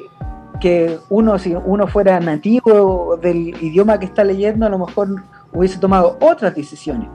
[0.59, 5.79] que uno, si uno fuera nativo del idioma que está leyendo, a lo mejor hubiese
[5.79, 7.09] tomado otras decisiones.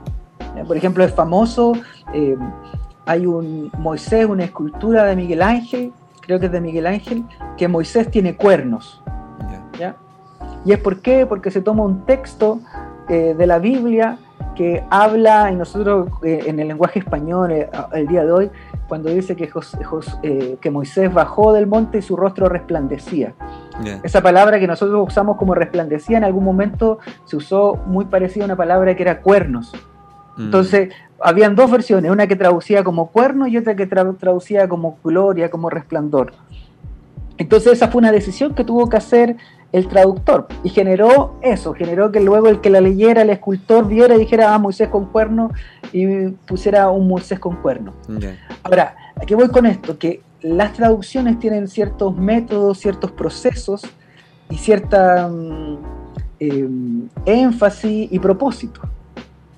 [0.67, 1.73] Por ejemplo, es famoso,
[2.13, 2.35] eh,
[3.05, 7.23] hay un Moisés, una escultura de Miguel Ángel, creo que es de Miguel Ángel,
[7.55, 9.01] que Moisés tiene cuernos.
[10.65, 11.25] ¿Y es por qué?
[11.25, 12.59] Porque se toma un texto
[13.07, 14.17] eh, de la Biblia
[14.57, 18.49] que habla, y nosotros eh, en el lenguaje español eh, el día de hoy
[18.87, 23.33] cuando dice que, Jos- Jos- eh, que Moisés bajó del monte y su rostro resplandecía.
[24.03, 28.47] Esa palabra que nosotros usamos como resplandecía en algún momento se usó muy parecida a
[28.47, 29.71] una palabra que era cuernos.
[30.35, 30.41] Mm.
[30.45, 30.89] Entonces,
[31.21, 35.49] habían dos versiones, una que traducía como cuerno y otra que tra- traducía como gloria,
[35.51, 36.33] como resplandor.
[37.37, 39.37] Entonces, esa fue una decisión que tuvo que hacer
[39.71, 44.15] el traductor y generó eso, generó que luego el que la leyera, el escultor, viera
[44.15, 45.51] y dijera, ah, Moisés con cuerno
[45.91, 47.93] y pusiera un Moisés con cuerno.
[48.07, 48.37] Ya.
[48.63, 49.97] Ahora, ¿a qué voy con esto?
[49.97, 53.81] Que las traducciones tienen ciertos métodos, ciertos procesos
[54.49, 55.77] y cierta mm,
[56.39, 56.69] eh,
[57.25, 58.81] énfasis y propósito.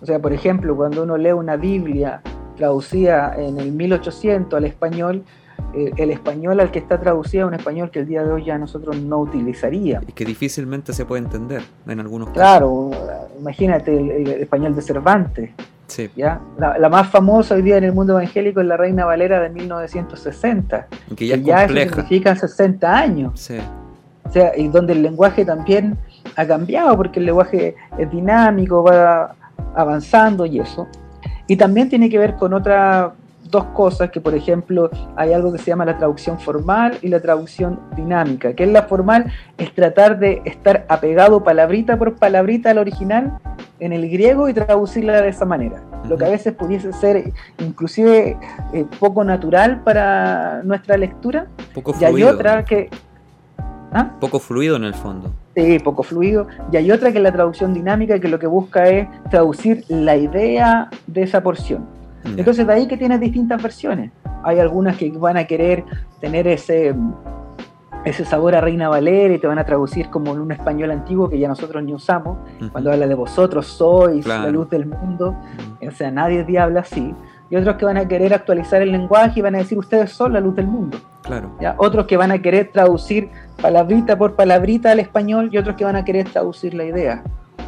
[0.01, 2.21] O sea, por ejemplo, cuando uno lee una Biblia
[2.55, 5.23] traducida en el 1800 al español,
[5.73, 8.45] eh, el español al que está traducida es un español que el día de hoy
[8.45, 10.09] ya nosotros no utilizaríamos.
[10.09, 12.41] Y que difícilmente se puede entender en algunos casos.
[12.41, 12.91] Claro,
[13.39, 15.51] imagínate el, el español de Cervantes.
[15.87, 16.09] Sí.
[16.15, 16.39] ¿ya?
[16.57, 19.49] La, la más famosa hoy día en el mundo evangélico es la Reina Valera de
[19.49, 20.87] 1960.
[21.11, 21.95] Y que ya es eso compleja.
[21.95, 23.39] significa 60 años.
[23.39, 23.57] Sí.
[24.23, 25.97] O sea, y donde el lenguaje también
[26.35, 29.35] ha cambiado, porque el lenguaje es dinámico, va
[29.75, 30.87] avanzando y eso.
[31.47, 33.11] Y también tiene que ver con otras
[33.49, 37.19] dos cosas, que por ejemplo hay algo que se llama la traducción formal y la
[37.19, 38.53] traducción dinámica.
[38.53, 43.37] Que es la formal, es tratar de estar apegado palabrita por palabrita al original
[43.79, 45.81] en el griego y traducirla de esa manera.
[46.07, 48.37] Lo que a veces pudiese ser inclusive
[48.73, 51.47] eh, poco natural para nuestra lectura.
[51.73, 52.89] Poco y hay otra que...
[53.91, 54.11] ¿Ah?
[54.19, 55.31] Poco fluido en el fondo.
[55.55, 56.47] Sí, poco fluido.
[56.71, 60.15] Y hay otra que es la traducción dinámica, que lo que busca es traducir la
[60.15, 61.98] idea de esa porción.
[62.23, 64.11] Entonces, de ahí que tienes distintas versiones.
[64.43, 65.83] Hay algunas que van a querer
[66.21, 66.95] tener ese,
[68.05, 71.29] ese sabor a Reina Valera y te van a traducir como en un español antiguo
[71.29, 72.37] que ya nosotros ni usamos.
[72.71, 74.51] Cuando habla de vosotros sois la Claro.
[74.51, 75.35] luz del mundo.
[75.85, 77.13] O sea, nadie te habla así.
[77.49, 80.33] Y otros que van a querer actualizar el lenguaje y van a decir ustedes son
[80.33, 80.99] la luz del mundo.
[81.23, 81.49] Claro.
[81.59, 81.73] ¿ya?
[81.77, 83.29] Otros que van a querer traducir
[83.61, 87.23] palabrita por palabrita al español y otros que van a querer traducir la idea.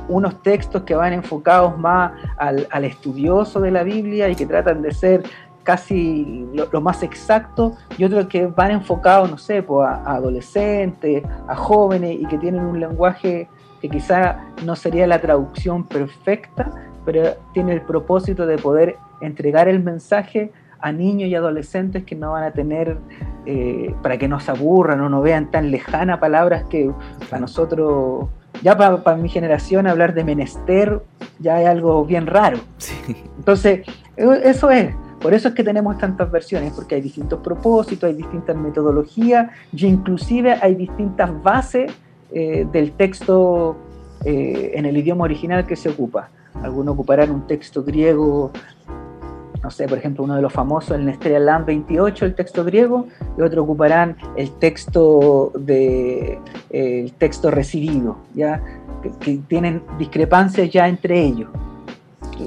[0.07, 4.81] Unos textos que van enfocados más al, al estudioso de la Biblia y que tratan
[4.81, 5.23] de ser
[5.63, 11.55] casi lo, más exacto y otros que van enfocados, no sé, pues, a, adolescentes, a
[11.55, 13.47] jóvenes y que tienen un lenguaje
[13.81, 16.71] que quizá no sería la traducción perfecta,
[17.05, 22.31] pero tiene el propósito de poder entregar el mensaje a niños y adolescentes que no
[22.31, 22.97] van a tener,
[23.45, 26.91] eh, para que no se aburran o no vean tan lejanas palabras que
[27.31, 28.27] a nosotros,
[28.61, 31.01] ya para mi generación, hablar de menester
[31.39, 32.59] ya es algo bien raro.
[33.37, 34.93] Entonces, e- eso es.
[35.19, 39.85] Por eso es que tenemos tantas versiones, porque hay distintos propósitos, hay distintas metodologías y
[39.85, 41.91] inclusive hay distintas bases
[42.31, 43.77] eh, del texto
[44.25, 46.29] eh, en el idioma original que se ocupa.
[46.63, 48.51] Algunos ocuparán un texto griego
[49.63, 53.07] no sé, por ejemplo, uno de los famosos, el Nestlé Land 28, el texto griego,
[53.37, 58.61] y otros ocuparán el texto de eh, el texto recibido, ya
[59.01, 61.49] que, que tienen discrepancias ya entre ellos.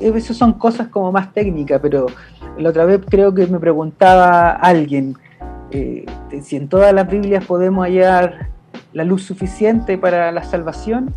[0.01, 2.07] Esas son cosas como más técnicas, pero
[2.59, 5.17] la otra vez creo que me preguntaba alguien
[5.71, 6.05] eh,
[6.43, 8.49] si en todas las Biblias podemos hallar
[8.93, 11.13] la luz suficiente para la salvación.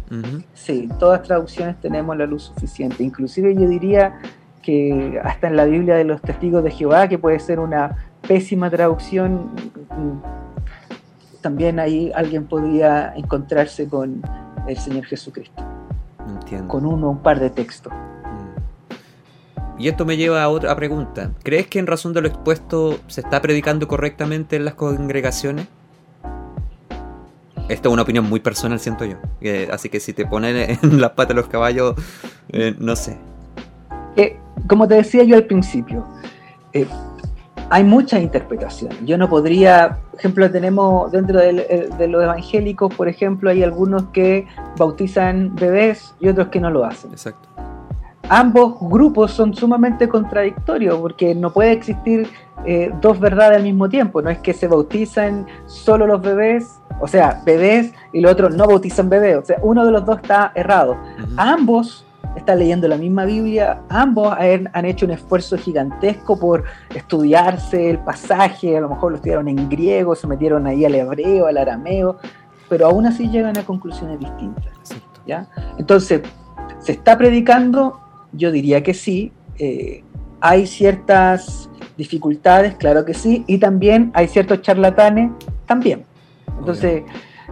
[0.53, 3.03] Sí, en todas traducciones tenemos la luz suficiente.
[3.03, 4.19] Inclusive yo diría
[4.67, 7.95] que hasta en la Biblia de los testigos de Jehová, que puede ser una
[8.27, 9.49] pésima traducción,
[9.95, 14.21] mm, también ahí alguien podría encontrarse con
[14.67, 15.63] el Señor Jesucristo,
[16.27, 16.67] Entiendo.
[16.67, 17.93] con uno o un par de textos.
[19.79, 21.31] Y esto me lleva a otra pregunta.
[21.43, 25.65] ¿Crees que en razón de lo expuesto se está predicando correctamente en las congregaciones?
[27.69, 29.15] Esta es una opinión muy personal, siento yo.
[29.39, 31.95] Eh, así que si te ponen en las patas los caballos,
[32.49, 33.17] eh, no sé.
[34.17, 36.03] Eh, como te decía yo al principio,
[36.73, 36.85] eh,
[37.69, 38.97] hay muchas interpretaciones.
[39.05, 43.61] Yo no podría, por ejemplo, tenemos dentro del- eh, de los evangélicos, por ejemplo, hay
[43.63, 47.11] algunos que bautizan bebés y otros que no lo hacen.
[47.11, 47.47] Exacto.
[48.29, 52.27] ambos grupos son sumamente contradictorios porque no puede existir
[52.65, 54.21] eh, dos verdades al mismo tiempo.
[54.21, 56.67] No es que se bautizan solo los bebés,
[56.99, 59.37] o sea, bebés y los otros no bautizan bebés.
[59.37, 60.97] O sea, uno de los dos está errado.
[61.37, 62.05] Ambos
[62.37, 67.99] están leyendo la misma Biblia, ambos han, han hecho un esfuerzo gigantesco por estudiarse el
[67.99, 72.17] pasaje, a lo mejor lo estudiaron en griego, se metieron ahí al hebreo, al arameo,
[72.69, 74.65] pero aún así llegan a conclusiones distintas.
[75.25, 75.47] ¿ya?
[75.77, 76.21] Entonces,
[76.79, 77.99] ¿se está predicando?
[78.31, 79.31] Yo diría que sí.
[79.59, 80.03] Eh,
[80.39, 85.31] hay ciertas dificultades, claro que sí, y también hay ciertos charlatanes,
[85.65, 86.05] también.
[86.59, 87.03] Entonces,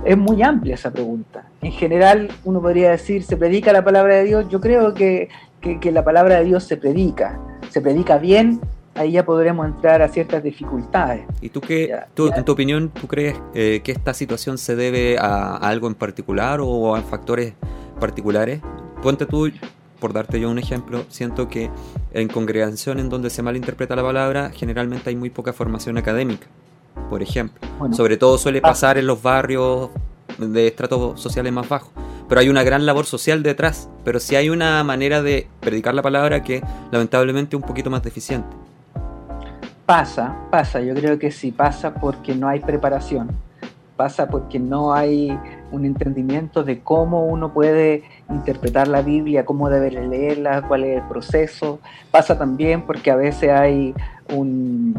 [0.04, 1.46] es muy amplia esa pregunta.
[1.66, 4.46] En general, uno podría decir, ¿se predica la palabra de Dios?
[4.50, 5.30] Yo creo que,
[5.62, 7.40] que- que la palabra de Dios se predica.
[7.72, 8.62] Se predica bien
[8.94, 11.26] ahí ya podremos entrar a ciertas dificultades.
[11.42, 15.18] ¿Y tú qué, tú, en tu opinión, tú crees eh, que esta situación se debe
[15.20, 17.54] a, algo en particular o a factores
[18.00, 18.62] particulares?
[19.02, 19.52] Ponte tú,
[20.00, 21.72] por darte yo un ejemplo, siento que
[22.14, 26.48] en congregación en donde se malinterpreta la palabra, generalmente hay muy poca formación académica,
[27.10, 27.68] por ejemplo.
[27.92, 28.68] Sobre todo suele ah.
[28.68, 29.90] pasar en los barrios
[30.38, 31.92] de estratos sociales más bajos.
[32.28, 33.90] Pero hay una gran labor social detrás.
[34.04, 38.04] Pero sí hay una manera de predicar la palabra que lamentablemente es un poquito más
[38.04, 38.56] deficiente.
[39.86, 43.30] Pasa, pasa, yo creo que sí, pasa porque no hay preparación,
[43.96, 45.38] pasa porque no hay
[45.72, 51.08] un entendimiento de cómo uno puede interpretar la Biblia, cómo debe leerla, cuál es el
[51.08, 53.94] proceso, pasa también porque a veces hay
[54.34, 54.96] un,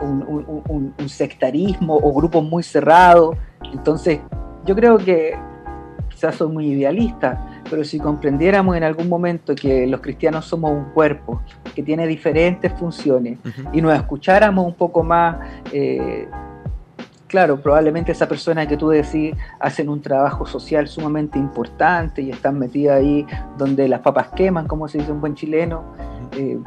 [0.00, 3.36] un, sectarismo o grupos muy cerrados,
[3.72, 4.20] entonces
[4.64, 5.36] yo creo que
[6.08, 10.84] quizás soy muy idealista, pero si comprendiéramos en algún momento que los cristianos somos un
[10.92, 11.42] cuerpo
[11.74, 13.38] que tiene diferentes funciones
[13.72, 15.36] y nos escucháramos un poco más,
[15.72, 16.28] eh,
[17.26, 22.58] claro, probablemente esa persona que tú decís hacen un trabajo social sumamente importante y están
[22.58, 25.84] metidas ahí donde las papas queman, como se dice un buen chileno.
[26.32, 26.58] Eh,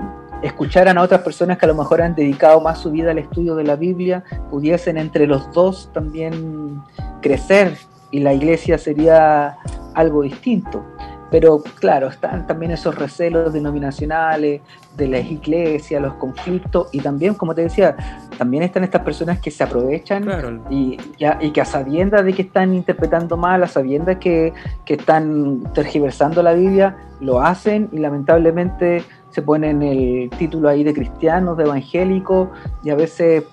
[0.41, 3.56] escucharan a otras personas que a lo mejor han dedicado más su vida al estudio
[3.56, 6.82] de la Biblia, pudiesen entre los dos también
[7.21, 7.77] crecer
[8.12, 9.58] y la iglesia sería
[9.93, 10.84] algo distinto.
[11.32, 14.60] Pero claro, están también esos recelos denominacionales
[14.97, 17.95] de las iglesias, los conflictos y también, como te decía,
[18.38, 20.97] también están estas personas que se aprovechan y,
[21.39, 24.51] y, que a sabiendas de que están interpretando mal, a sabiendas que,
[24.84, 30.93] que están tergiversando la Biblia, lo hacen y lamentablemente se ponen el título ahí de
[30.93, 32.49] cristianos, de evangélicos
[32.83, 33.43] y a veces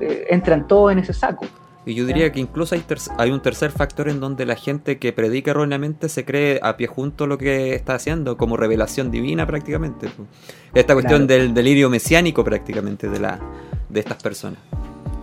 [0.00, 1.46] eh, entran todos en ese saco.
[1.86, 2.84] Y yo diría que incluso hay,
[3.16, 6.86] hay un tercer factor en donde la gente que predica erróneamente se cree a pie
[6.86, 10.10] junto lo que está haciendo, como revelación divina prácticamente.
[10.74, 13.40] Esta cuestión del delirio mesiánico prácticamente de, la,
[13.88, 14.58] de estas personas,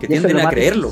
[0.00, 0.90] que tienden a creerlo.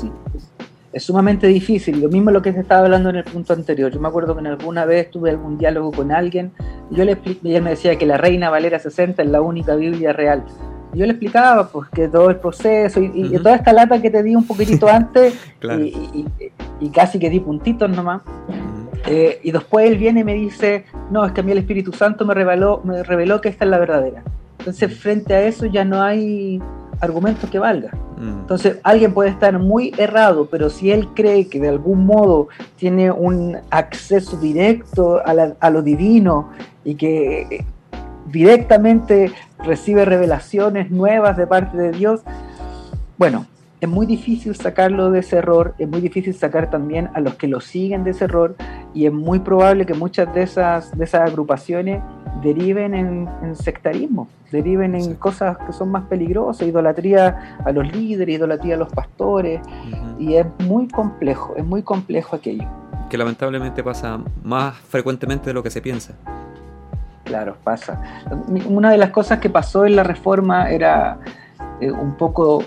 [0.95, 3.91] Es sumamente difícil, lo mismo lo que se estaba hablando en el punto anterior.
[3.91, 6.53] Yo me acuerdo que en alguna vez tuve algún diálogo con alguien
[6.89, 9.75] y yo le y él me decía que la Reina Valera 60 es la única
[9.75, 10.45] Biblia real
[10.95, 14.35] yo le explicaba pues que todo el proceso y, toda esta lata que te di
[14.35, 18.21] un poquitito antes y, casi que di puntitos nomás.
[19.07, 21.91] Eh, y después él viene y me dice, no, es que a mí el Espíritu
[21.91, 24.23] Santo me reveló, me reveló que esta es la verdadera.
[24.59, 26.59] Entonces frente a eso ya no hay
[27.01, 27.91] argumentos que valga.
[28.17, 28.39] Mm.
[28.41, 33.11] Entonces alguien puede estar muy errado, pero si él cree que de algún modo tiene
[33.11, 36.49] un acceso directo a, a lo divino
[36.83, 37.65] y que
[38.27, 42.21] directamente recibe revelaciones nuevas de parte de Dios.
[43.17, 43.45] Bueno,
[43.79, 47.47] es muy difícil sacarlo de ese error, es muy difícil sacar también a los que
[47.47, 48.55] lo siguen de ese error
[48.93, 52.01] y es muy probable que muchas de esas, de esas agrupaciones
[52.41, 58.75] deriven en, sectarismo, deriven en cosas que son más peligrosas, idolatría a los líderes, idolatría
[58.75, 59.61] a los pastores,
[60.19, 62.67] y es muy complejo, es muy complejo aquello.
[63.09, 66.13] Que lamentablemente pasa más frecuentemente de lo que se piensa.
[67.23, 68.01] Claro, pasa.
[68.67, 71.19] Una de las cosas que pasó en la reforma era
[71.81, 72.63] eh, un poco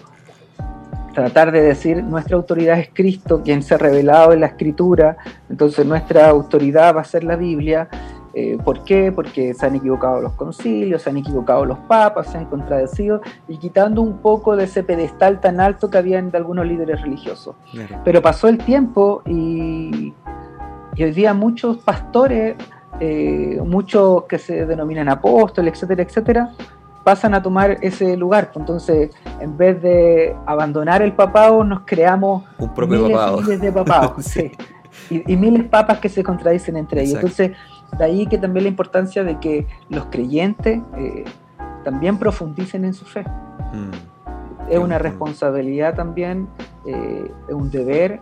[1.15, 5.17] tratar de decir nuestra autoridad es Cristo, quien se ha revelado en la escritura,
[5.51, 7.89] entonces nuestra autoridad va a ser la Biblia.
[8.41, 9.11] Eh, ¿Por qué?
[9.11, 13.57] Porque se han equivocado los concilios, se han equivocado los papas, se han contradecido y
[13.57, 17.57] quitando un poco de ese pedestal tan alto que había de algunos líderes religiosos.
[18.05, 20.15] Pero pasó el tiempo y,
[20.95, 22.55] y hoy día muchos pastores
[23.01, 26.53] eh, muchos que se denominan apóstoles, etcétera, etcétera,
[27.05, 28.51] pasan a tomar ese lugar.
[28.55, 34.37] Entonces, en vez de abandonar el papado, nos creamos un propio miles, de papados.
[35.11, 37.15] y, miles de papas que se contradicen entre ellos.
[37.15, 37.53] Entonces,
[37.97, 41.25] de ahí que también la importancia de que los creyentes eh,
[41.85, 43.25] también profundicen en su fe.
[43.73, 44.71] Mm.
[44.71, 46.49] Es una responsabilidad también,
[46.87, 48.21] eh, es un deber,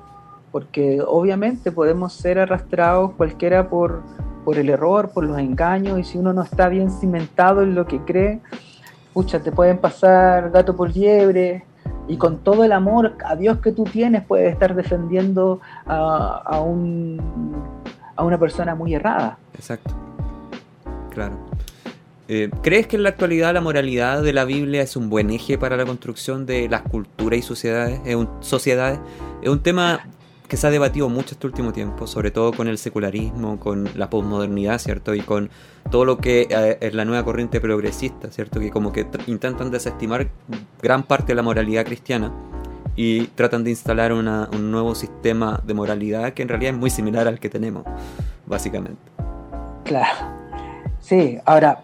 [0.53, 4.03] porque obviamente podemos ser arrastrados cualquiera por
[4.47, 7.85] por el error, por los engaños, y si uno no está bien cimentado en lo
[7.85, 8.41] que cree,
[9.13, 11.65] pucha, te pueden pasar gato por liebre,
[12.07, 16.61] y con todo el amor a Dios que tú tienes, puedes estar defendiendo a, a,
[16.61, 17.21] un,
[18.17, 19.39] a una persona muy errada.
[19.55, 19.95] Exacto.
[21.11, 21.37] Claro.
[22.29, 25.59] Eh, ¿Crees que en la actualidad la moralidad de la Biblia es un buen eje
[25.59, 28.01] para la construcción de las culturas y sociedades?
[28.05, 28.99] Es un, sociedades?
[29.43, 30.01] Es un tema
[30.49, 34.11] que se ha debatido mucho este último tiempo, sobre todo con el secularismo, con la
[34.11, 35.15] posmodernidad, ¿cierto?
[35.15, 35.51] Y con
[35.91, 38.61] todo lo que eh, es la nueva corriente progresista, ¿cierto?
[38.61, 40.29] Que como que intentan desestimar
[40.83, 42.33] gran parte de la moralidad cristiana
[42.97, 47.29] y tratan de instalar un nuevo sistema de moralidad que en realidad es muy similar
[47.29, 47.85] al que tenemos,
[48.47, 49.01] básicamente.
[49.85, 50.35] Claro.
[50.99, 51.81] Sí, ahora,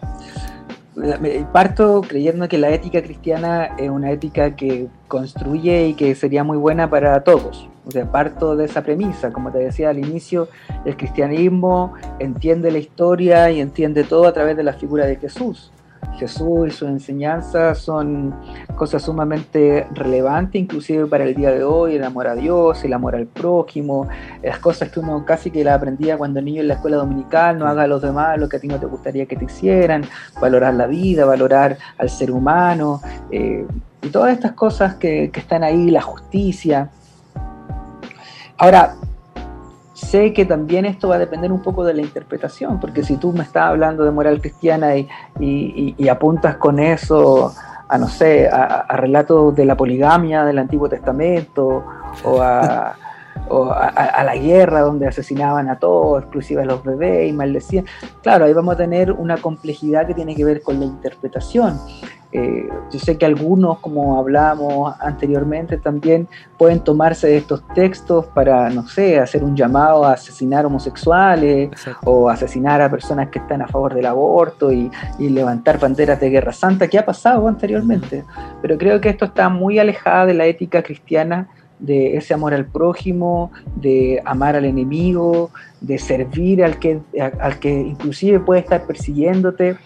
[1.51, 6.57] Parto creyendo que la ética cristiana es una ética que construye y que sería muy
[6.57, 7.67] buena para todos.
[7.85, 9.31] O sea, parto de esa premisa.
[9.33, 10.49] Como te decía al inicio,
[10.85, 15.72] el cristianismo entiende la historia y entiende todo a través de la figura de Jesús.
[16.17, 18.35] Jesús y sus enseñanzas son
[18.75, 23.15] cosas sumamente relevantes, inclusive para el día de hoy, el amor a Dios, el amor
[23.15, 24.07] al prójimo,
[24.41, 27.67] las cosas que uno casi que la aprendía cuando niño en la escuela dominical, no
[27.67, 30.03] haga a los demás lo que a ti no te gustaría que te hicieran,
[30.39, 33.01] valorar la vida, valorar al ser humano,
[33.31, 33.65] eh,
[34.01, 36.89] y todas estas cosas que, que están ahí, la justicia.
[38.57, 38.95] Ahora,
[40.03, 43.31] sé que también esto va a depender un poco de la interpretación, porque si tú
[43.31, 47.53] me estás hablando de moral cristiana y, apuntas con eso
[47.87, 51.83] a, no sé, a, relatos de la poligamia del Antiguo Testamento
[52.23, 52.95] o a,
[53.49, 57.85] la guerra donde asesinaban a todos, exclusive a los bebés y maldecían,
[58.21, 61.79] claro, ahí vamos a tener una complejidad que tiene que ver con la interpretación.
[62.35, 66.27] Eh, yo sé que algunos, como hablamos anteriormente, también
[66.57, 71.69] pueden tomarse de estos textos para, no sé, hacer un llamado a asesinar homosexuales
[72.03, 76.53] o asesinar a personas que están a favor del aborto y, levantar banderas de guerra
[76.53, 78.23] santa, que ha pasado anteriormente.
[78.61, 82.65] Pero creo que esto está muy alejado de la ética cristiana de ese amor al
[82.65, 86.99] prójimo, de amar al enemigo, de servir al que,
[87.39, 89.77] al que inclusive puede estar persiguiéndote.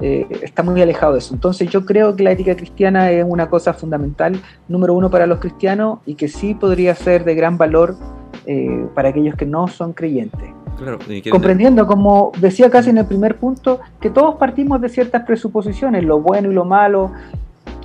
[0.00, 1.34] Eh, está muy alejado de eso.
[1.34, 5.40] Entonces yo creo que la ética cristiana es una cosa fundamental, número uno para los
[5.40, 7.96] cristianos y que sí podría ser de gran valor
[8.46, 10.48] eh, para aquellos que no son creyentes.
[11.30, 16.20] Comprendiendo, como decía casi en el primer punto, que todos partimos de ciertas presuposiciones, lo
[16.20, 17.12] bueno y lo malo,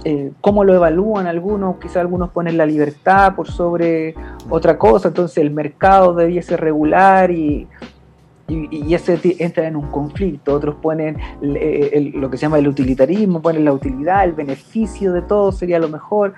[0.06, 4.16] eh, cómo lo evalúan algunos, quizás algunos ponen la libertad por sobre
[4.50, 7.68] otra cosa, entonces el mercado debiese regular y,
[8.48, 10.54] y, ese entra en un conflicto.
[10.54, 15.52] Otros ponen lo que se llama el utilitarismo, ponen la utilidad, el beneficio de todo
[15.52, 16.34] sería lo mejor.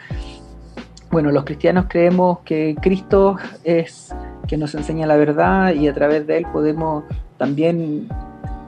[1.11, 4.13] Bueno, los cristianos creemos que Cristo es
[4.47, 7.03] que nos enseña la verdad y a través de él podemos
[7.37, 8.07] también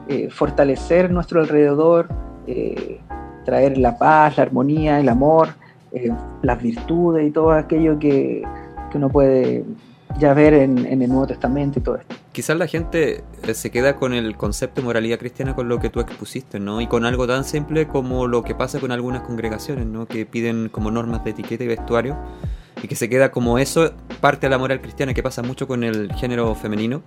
[0.08, 2.08] eh, fortalecer nuestro alrededor,
[2.46, 3.00] eh,
[3.44, 5.48] traer la paz, la armonía, el amor,
[5.92, 6.10] eh,
[6.42, 8.42] las virtudes y todo aquello que,
[8.90, 9.64] que uno puede
[10.18, 12.14] ya ver en, el Nuevo Testamento y todo esto.
[12.32, 15.90] Quizás la gente eh, se queda con el concepto de moralidad cristiana con lo que
[15.90, 16.80] tú expusiste, ¿no?
[16.80, 20.06] Y con algo tan simple como lo que pasa con algunas congregaciones, ¿no?
[20.06, 22.16] Que piden como normas de etiqueta y vestuario
[22.82, 25.84] y que se queda como eso parte de la moral cristiana que pasa mucho con
[25.84, 27.02] el género femenino,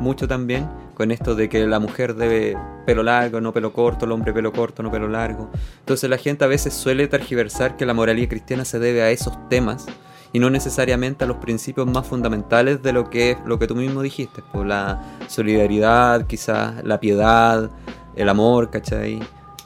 [0.00, 4.12] mucho también con esto de que la mujer debe pelo largo, no pelo corto, el
[4.12, 5.50] hombre pelo corto, no pelo largo.
[5.80, 9.48] Entonces la gente a veces suele tergiversar que la moralidad cristiana se debe a esos
[9.48, 9.86] temas
[10.34, 13.76] y no necesariamente a los principios más fundamentales de lo que es lo que tú
[13.76, 17.70] mismo dijiste, por pues, la solidaridad, quizás la piedad,
[18.16, 19.20] el amor, ¿cachai?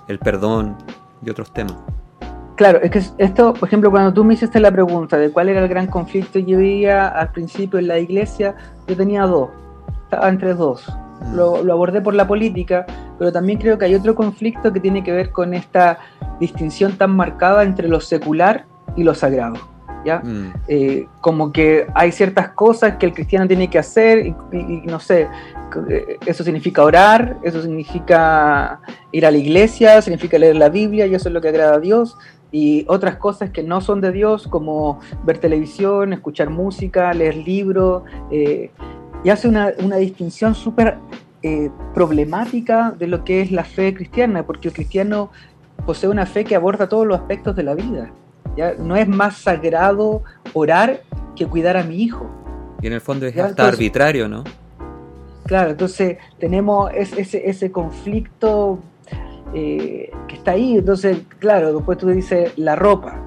[0.09, 0.77] El perdón
[1.25, 1.75] y otros temas.
[2.57, 5.63] Claro, es que esto, por ejemplo, cuando tú me hiciste la pregunta de cuál era
[5.63, 8.55] el gran conflicto que yo veía al principio en la iglesia,
[8.87, 9.49] yo tenía dos,
[10.05, 10.85] estaba entre dos.
[11.23, 11.35] Mm.
[11.35, 12.85] Lo, lo, abordé por la política,
[13.19, 15.99] pero también creo que hay otro conflicto que tiene que ver con esta
[16.39, 18.67] distinción tan marcada entre lo secular
[18.97, 19.78] y lo sagrado.
[20.05, 20.21] ¿Ya?
[20.21, 20.53] Mm.
[20.69, 24.35] Eh, como que hay ciertas cosas que el cristiano tiene que hacer y,
[24.85, 25.29] no sé,
[25.91, 28.81] eh, eso significa orar, eso significa
[29.13, 31.81] ir a la iglesia, significa leer la Biblia y eso es lo que agrada a
[31.81, 32.17] Dios.
[32.51, 38.05] Y otras cosas que no son de Dios, como ver televisión, escuchar música, leer libros,
[38.31, 38.71] eh,
[39.23, 40.97] y hace una, una distinción súper
[41.95, 45.31] problemática de lo que es la fe cristiana, porque el cristiano
[45.87, 48.11] posee una fe que aborda todos los aspectos de la vida.
[48.79, 51.03] No es más sagrado orar
[51.37, 52.29] que cuidar a mi hijo.
[52.81, 54.45] Y en el fondo es hasta arbitrario, ¿no?
[55.45, 58.81] Claro, entonces tenemos ese, ese conflicto
[59.55, 60.77] eh, que está ahí.
[60.77, 63.21] Entonces, claro, después tú dices la ropa.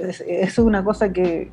[0.00, 1.50] Eso es una cosa que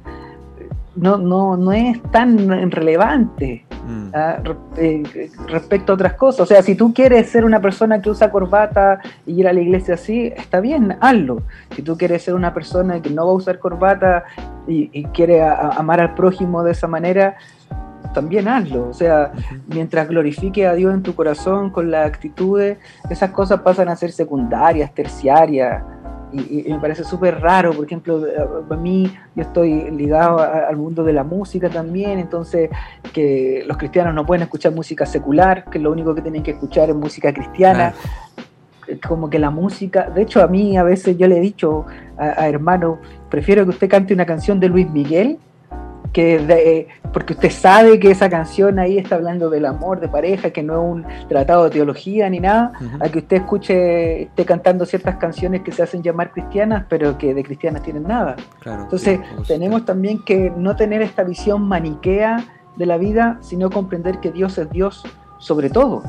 [0.95, 3.66] no, no, no es tan relevante.
[3.88, 4.09] Mm.
[4.13, 4.38] ¿ah?
[4.75, 6.41] Eh, respecto a otras cosas.
[6.41, 9.61] O sea, si tú quieres ser una persona que usa corbata y ir a la
[9.61, 11.41] iglesia así, está bien, hazlo.
[11.75, 14.25] Si tú quieres ser una persona que no va a usar corbata
[14.67, 17.38] y, quiere amar al prójimo de esa manera,
[18.13, 18.89] también hazlo.
[18.89, 19.31] O sea,
[19.67, 22.77] mientras glorifique a Dios en tu corazón con las actitudes,
[23.09, 25.81] esas cosas pasan a ser secundarias, terciarias.
[26.34, 28.21] Y, me parece súper raro, por ejemplo,
[28.69, 32.69] a mí yo estoy ligado al mundo de la música también, entonces
[33.13, 36.89] que los cristianos no pueden escuchar música secular, que lo único que tienen que escuchar
[36.89, 37.93] es música cristiana.
[39.07, 41.86] Como que la música, de hecho a mí a veces yo le he dicho
[42.17, 42.99] a, hermano,
[43.30, 45.39] prefiero que usted cante una canción de Luis Miguel
[46.14, 50.51] que de- porque usted sabe que esa canción ahí está hablando del amor de pareja,
[50.51, 54.86] que no es un tratado de teología ni nada, a que usted escuche, esté cantando
[54.86, 58.36] ciertas canciones que se hacen llamar cristianas, pero que de cristianas tienen nada.
[58.60, 58.84] Claro.
[58.84, 62.45] Entonces, sí, tenemos también que no tener esta visión maniquea
[62.76, 65.03] de la vida, sino comprender que Dios es Dios
[65.39, 66.03] sobre todo.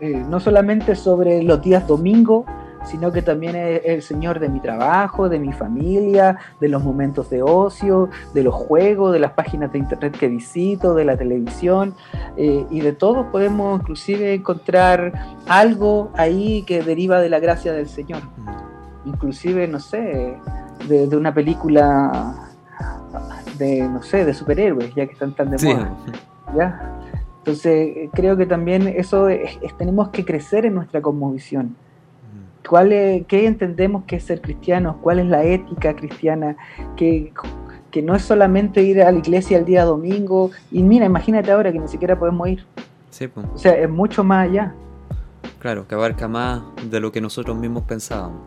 [0.00, 2.44] Eh, no solamente sobre los días domingo,
[2.86, 7.28] sino que también es el Señor de mi trabajo, de mi familia, de los momentos
[7.30, 11.94] de ocio, de los juegos, de las páginas de internet que visito, de la televisión,
[12.36, 15.12] eh, y de todo podemos inclusive encontrar
[15.48, 18.22] algo ahí que deriva de la gracia del Señor.
[19.04, 20.36] Inclusive, no sé,
[20.88, 22.34] de, de una película
[23.58, 25.66] de, no sé, de superhéroes, ya que están tan de Sí.
[25.68, 25.90] moda.
[26.56, 26.92] ¿ya?
[27.38, 31.76] Entonces, creo que también eso es- es- tenemos que crecer en nuestra cosmovisión.
[32.68, 34.96] ¿Cuál es- ¿Qué entendemos que es ser cristianos?
[35.00, 36.56] ¿Cuál es la ética cristiana?
[36.96, 37.32] Que,
[37.90, 40.50] que no es solamente ir a la iglesia el día domingo.
[40.70, 42.64] Y mira, imagínate ahora que ni siquiera podemos ir.
[43.10, 44.74] Sí, pues, O sea, es mucho más allá.
[45.60, 48.42] claro, que abarca más de lo que nosotros mismos pensábamos.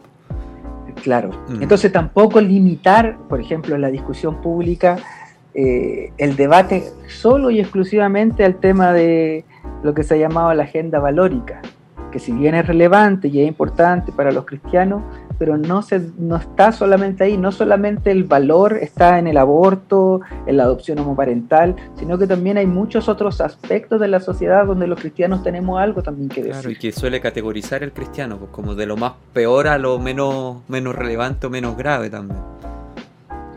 [1.04, 1.30] Claro.
[1.48, 1.62] Mm.
[1.64, 4.98] Entonces tampoco limitar, por ejemplo, en la discusión pública,
[5.54, 9.46] eh, el debate solo y exclusivamente al tema de
[9.82, 11.62] lo que se ha llamado la agenda valórica,
[12.12, 15.01] que si bien es relevante y es importante para los cristianos,
[15.38, 20.20] pero no, se, no está solamente ahí, no solamente el valor está en el aborto,
[20.45, 24.86] en la adopción homoparental, sino que también hay muchos otros aspectos de la sociedad donde
[24.86, 26.53] los cristianos tenemos algo también que decir.
[26.53, 29.97] Claro, y que suele categorizar el cristiano, pues, como de lo más peor a lo
[29.97, 32.39] menos, menos relevante o menos grave también.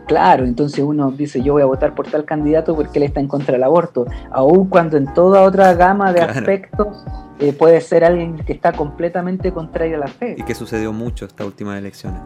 [0.07, 3.29] Claro, entonces uno dice yo voy a votar por tal candidato porque él está en
[3.29, 6.33] contra del aborto, aun cuando en toda otra gama de Claro.
[6.33, 7.05] aspectos
[7.39, 10.35] eh, puede ser alguien que está completamente contrario a la fe.
[10.39, 12.21] Y que sucedió mucho estas últimas elecciones.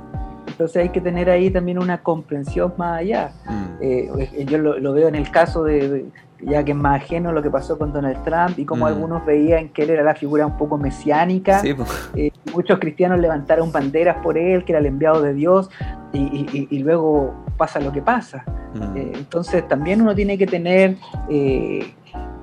[0.48, 3.32] Entonces hay que tener ahí también una comprensión más allá.
[3.46, 3.64] Mm.
[3.82, 6.06] Eh, yo lo, lo veo en el caso de, de-
[6.42, 8.88] ya que es más ajeno lo que pasó con Donald Trump y como Mm.
[8.88, 11.60] algunos veían que él era la figura un poco mesiánica.
[11.60, 15.70] Sí, pues, Eh, muchos cristianos levantaron banderas por él, que era el enviado de Dios,
[16.12, 18.44] y, y- y- y luego pasa lo que pasa.
[18.74, 18.96] mm.
[18.96, 20.96] Eh, entonces también uno tiene que tener
[21.30, 21.94] eh,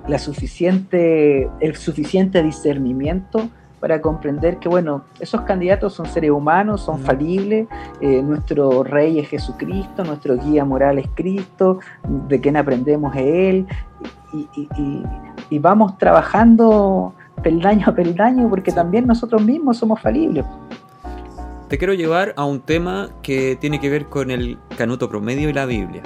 [0.08, 3.50] la suficiente, el suficiente discernimiento
[3.84, 7.68] para comprender que, bueno, esos candidatos son seres humanos, son falibles,
[8.00, 11.80] eh, nuestro rey es Jesucristo, nuestro guía moral es Cristo,
[12.30, 13.68] de quien aprendemos es Él,
[14.32, 15.04] y, y- y-
[15.50, 17.14] y vamos trabajando
[17.44, 20.46] peldaño a peldaño porque también nosotros mismos somos falibles.
[21.68, 25.54] Te quiero llevar a un tema que tiene que ver con el canuto promedio y
[25.54, 26.04] la Biblia.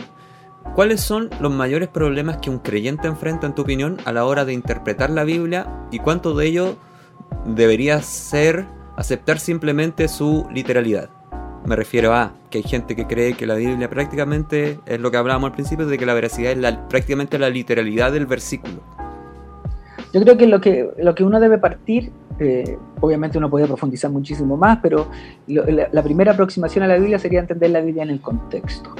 [0.73, 4.45] ¿Cuáles son los mayores problemas que un creyente enfrenta, en tu opinión, a la hora
[4.45, 6.75] de interpretar la Biblia y cuánto de ello
[7.46, 8.66] debería ser
[8.96, 11.10] aceptar simplemente su literalidad?
[11.66, 15.18] Me refiero a que hay gente que cree que la Biblia prácticamente es lo que
[15.18, 18.82] hablábamos al principio, de que la veracidad es la- prácticamente la literalidad del versículo.
[20.14, 24.10] Yo creo que lo que, lo que uno debe partir, eh, obviamente uno puede profundizar
[24.12, 25.08] muchísimo más, pero
[25.47, 28.91] lo- la, la primera aproximación a la Biblia sería entender la Biblia en el contexto.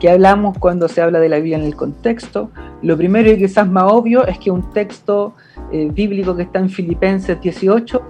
[0.00, 2.50] ¿Qué hablamos cuando se habla de la Biblia en el contexto?
[2.82, 5.34] Lo primero y quizás más obvio es que un texto
[5.72, 8.02] eh, bíblico que está en Filipenses 18,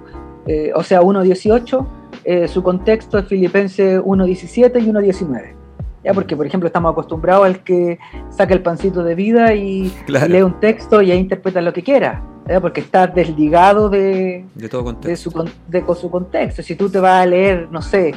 [0.47, 1.87] eh, o sea 1.18,
[2.25, 5.55] eh, su contexto es Filipenses 1.17 y 1.19.
[6.03, 6.15] ¿Ya?
[6.15, 7.99] Porque, por ejemplo, estamos acostumbrados al que
[8.31, 10.29] saca el pancito de vida y, Claro.
[10.29, 12.61] lee un texto y ahí interpreta lo que quiera, ¿ya?
[12.61, 15.09] porque está desligado de, De todo contexto.
[15.09, 16.63] de su, con- de con su contexto.
[16.63, 18.15] Si tú te vas a leer, no sé,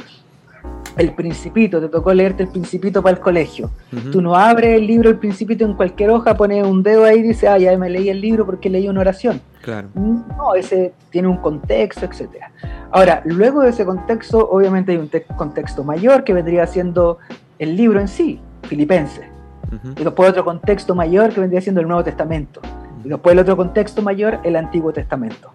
[0.96, 3.70] El Principito, te tocó leerte El Principito para el colegio.
[3.96, 4.10] Ujú.
[4.10, 7.22] Tú no abres el libro El Principito en cualquier hoja, pones un dedo ahí y
[7.22, 9.40] dices, ah, ya me leí el libro porque leí una oración.
[9.62, 9.88] Claro.
[9.94, 12.50] No, ese tiene un contexto, etcétera.
[12.90, 17.18] Ahora, luego de ese contexto, obviamente hay un te- contexto mayor que vendría siendo
[17.58, 19.24] el libro en sí, Filipenses.
[19.96, 22.60] Y después otro contexto mayor que vendría siendo el Nuevo Testamento.
[23.04, 25.52] Y después el otro contexto mayor, el Antiguo Testamento.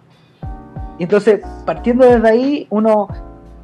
[0.98, 3.08] Y entonces, partiendo desde ahí, uno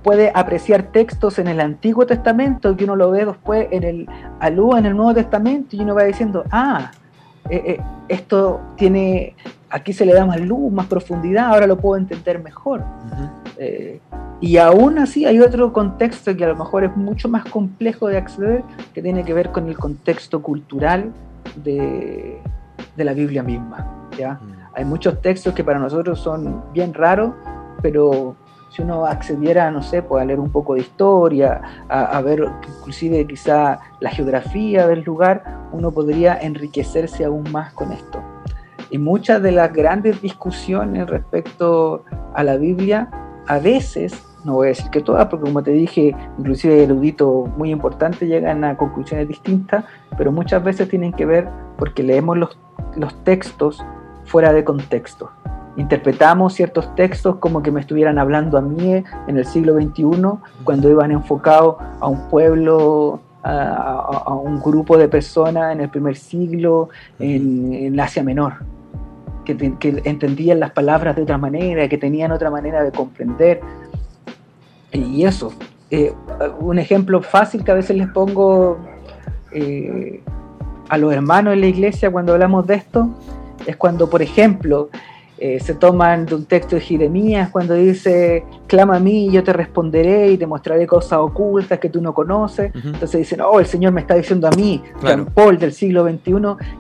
[0.02, 4.08] puede apreciar textos en el Antiguo Testamento que uno lo ve después en el
[4.40, 6.90] alúa en el Nuevo Testamento y uno va diciendo, ah,
[7.48, 9.34] eh, eh, esto tiene,
[9.70, 12.82] aquí se le da más luz, más profundidad, ahora lo puedo entender mejor.
[13.58, 14.00] Eh,
[14.40, 18.18] y aún así hay otro contexto que a lo mejor es mucho más complejo de
[18.18, 21.12] acceder, que tiene que ver con el contexto cultural
[21.62, 22.40] de,
[22.96, 24.08] de la Biblia misma.
[24.16, 24.34] ¿ya?
[24.34, 24.52] Mm.
[24.74, 27.32] Hay muchos textos que para nosotros son bien raros,
[27.82, 28.36] pero
[28.70, 32.48] si uno accediera, no sé, pues a leer un poco de historia, a, a ver
[32.78, 38.22] inclusive quizá la geografía del lugar, uno podría enriquecerse aún más con esto.
[38.90, 42.04] Y muchas de las grandes discusiones respecto
[42.34, 43.10] a la Biblia
[43.46, 47.70] a veces no voy a decir que todas, porque como te dije, inclusive eruditos muy
[47.70, 49.84] importantes llegan a conclusiones distintas,
[50.16, 52.58] pero muchas veces tienen que ver porque leemos los,
[52.96, 53.82] los textos
[54.24, 55.30] fuera de contexto.
[55.76, 60.04] Interpretamos ciertos textos como que me estuvieran hablando a mí en el siglo XXI,
[60.64, 66.90] cuando iban enfocados a un pueblo a, un grupo de personas en el primer siglo
[67.18, 68.54] en, Asia Menor,
[69.44, 69.56] que,
[70.04, 73.60] entendían las palabras de otra manera, que tenían otra manera de comprender.
[74.92, 75.52] Y eso,
[75.90, 76.12] eh,
[76.58, 78.78] un ejemplo fácil que a veces les pongo
[79.52, 80.22] eh,
[80.88, 83.08] a los hermanos en la iglesia cuando hablamos de esto,
[83.66, 84.90] es cuando, por ejemplo,
[85.44, 89.42] eh, se toman de un texto de Jeremías cuando dice, clama a mí y yo
[89.42, 92.72] te responderé y te mostraré cosas ocultas que tú no conoces.
[92.76, 96.34] Entonces dicen, oh, el Señor me está diciendo a mí, Jean Paul del siglo XXI,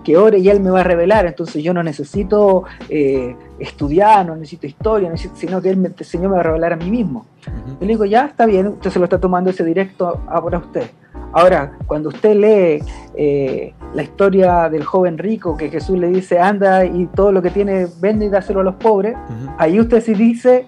[0.04, 1.26] que ore y Él me va a revelar.
[1.26, 6.40] Entonces yo no necesito eh, estudiar, no necesito historia, sino que el Señor me va
[6.40, 7.26] a revelar a mí mismo.
[7.46, 10.90] Yo le digo, ya está bien, usted se lo está tomando ese directo ahora usted.
[11.32, 12.84] Ahora, cuando usted lee
[13.16, 17.50] eh, la historia del joven rico, que Jesús le dice, anda y todo lo que
[17.50, 19.16] tiene, vende y dáselo a los pobres,
[19.58, 20.66] ahí usted sí dice,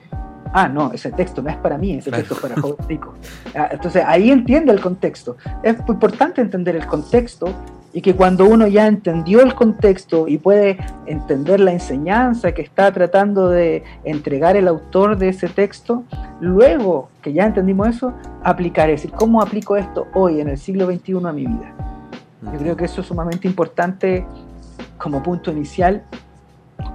[0.52, 3.14] ah, no, ese texto no es para mí, ese texto es para el joven rico.
[3.54, 5.36] Ah, entonces ahí entiende el contexto.
[5.62, 7.48] Es importante entender el contexto
[7.94, 12.92] y que cuando uno ya entendió el contexto y puede entender la enseñanza que está
[12.92, 16.02] tratando de entregar el autor de ese texto,
[16.40, 20.86] luego que ya entendimos eso, aplicar, es decir, ¿cómo aplico esto hoy en el siglo
[20.86, 21.72] XXI a mi vida?
[22.52, 24.26] Yo creo que eso es sumamente importante
[24.98, 26.02] como punto inicial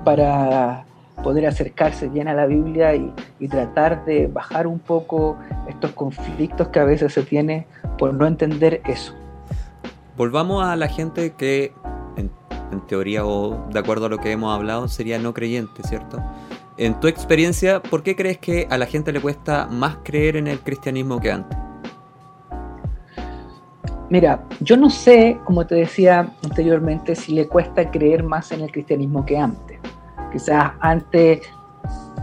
[0.04, 0.84] para
[1.24, 5.38] poder acercarse bien a la Biblia y, y, tratar de bajar un poco
[5.68, 9.14] estos conflictos que a veces se tiene por no entender eso.
[10.20, 11.72] Volvamos a la gente que,
[12.18, 12.30] en,
[12.88, 16.22] teoría o de acuerdo a lo que hemos hablado, sería no creyente, ¿cierto?
[16.76, 20.48] En tu experiencia, ¿por qué crees que a la gente le cuesta más creer en
[20.48, 21.58] el cristianismo que antes?
[24.10, 28.72] Mira, yo no sé, como te decía anteriormente, si le cuesta creer más en el
[28.74, 29.80] cristianismo que antes.
[30.34, 31.48] Quizás antes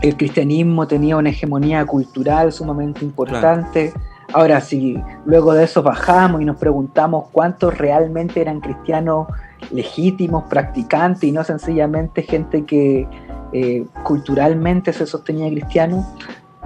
[0.03, 3.91] el cristianismo tenía una hegemonía cultural sumamente importante.
[4.33, 9.27] Ahora, si luego de eso bajamos y nos preguntamos cuántos realmente eran cristianos
[9.71, 13.07] legítimos, practicantes y no sencillamente gente que
[13.53, 16.05] eh, culturalmente se sostenía cristiano,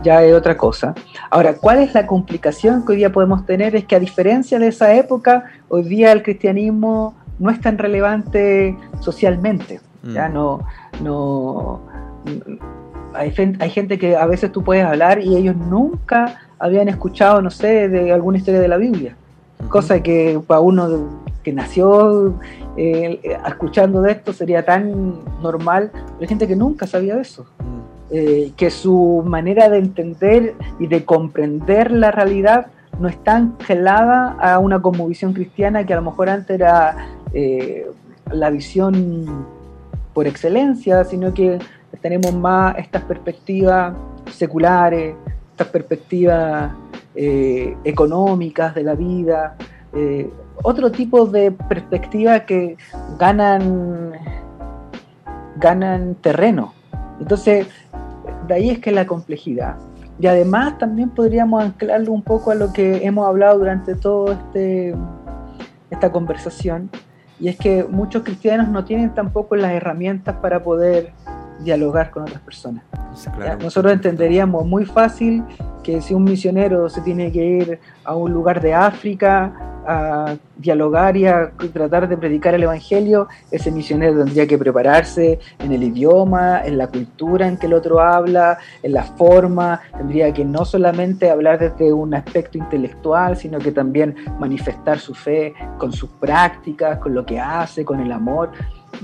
[0.03, 0.95] ya es otra cosa.
[1.29, 3.75] Ahora, ¿cuál es la complicación que hoy día podemos tener?
[3.75, 8.75] Es que a diferencia de esa época, hoy día el cristianismo no es tan relevante
[8.99, 9.79] socialmente.
[10.03, 10.33] Ya mm.
[10.33, 10.61] no,
[11.03, 11.81] no,
[13.13, 17.49] hay, hay gente que a veces tú puedes hablar y ellos nunca habían escuchado, no
[17.49, 19.15] sé, de alguna historia de la Biblia.
[19.69, 21.09] Cosa que para uno
[21.43, 22.35] que nació
[22.77, 27.45] eh, escuchando de esto sería tan normal, pero hay gente que nunca sabía de eso.
[28.11, 32.67] Eh, que su manera de entender y de comprender la realidad
[32.99, 37.87] no está angelada a una visión cristiana que a lo mejor antes era eh,
[38.29, 39.45] la visión
[40.13, 41.57] por excelencia, sino que
[42.01, 43.93] tenemos más estas perspectivas
[44.29, 45.15] seculares,
[45.67, 46.71] perspectivas
[47.15, 49.55] eh, económicas de la vida,
[49.93, 50.29] eh,
[50.63, 52.77] otro tipo de perspectivas que
[53.19, 54.13] ganan,
[55.57, 56.73] ganan terreno.
[57.19, 57.67] Entonces,
[58.47, 59.77] de ahí es que la complejidad.
[60.19, 64.95] Y además también podríamos anclarlo un poco a lo que hemos hablado durante toda este,
[65.89, 66.89] esta conversación,
[67.39, 71.11] y es que muchos cristianos no tienen tampoco las herramientas para poder
[71.63, 72.83] dialogar con otras personas.
[73.61, 75.43] Nosotros entenderíamos muy fácil
[75.83, 79.53] que si un misionero se tiene que ir a un lugar de África
[79.85, 85.71] a dialogar y a tratar de predicar el Evangelio, ese misionero tendría que prepararse en
[85.71, 90.45] el idioma, en la cultura en que el otro habla, en la forma, tendría que
[90.45, 96.09] no solamente hablar desde un aspecto intelectual, sino que también manifestar su fe con sus
[96.11, 98.51] prácticas, con lo que hace, con el amor.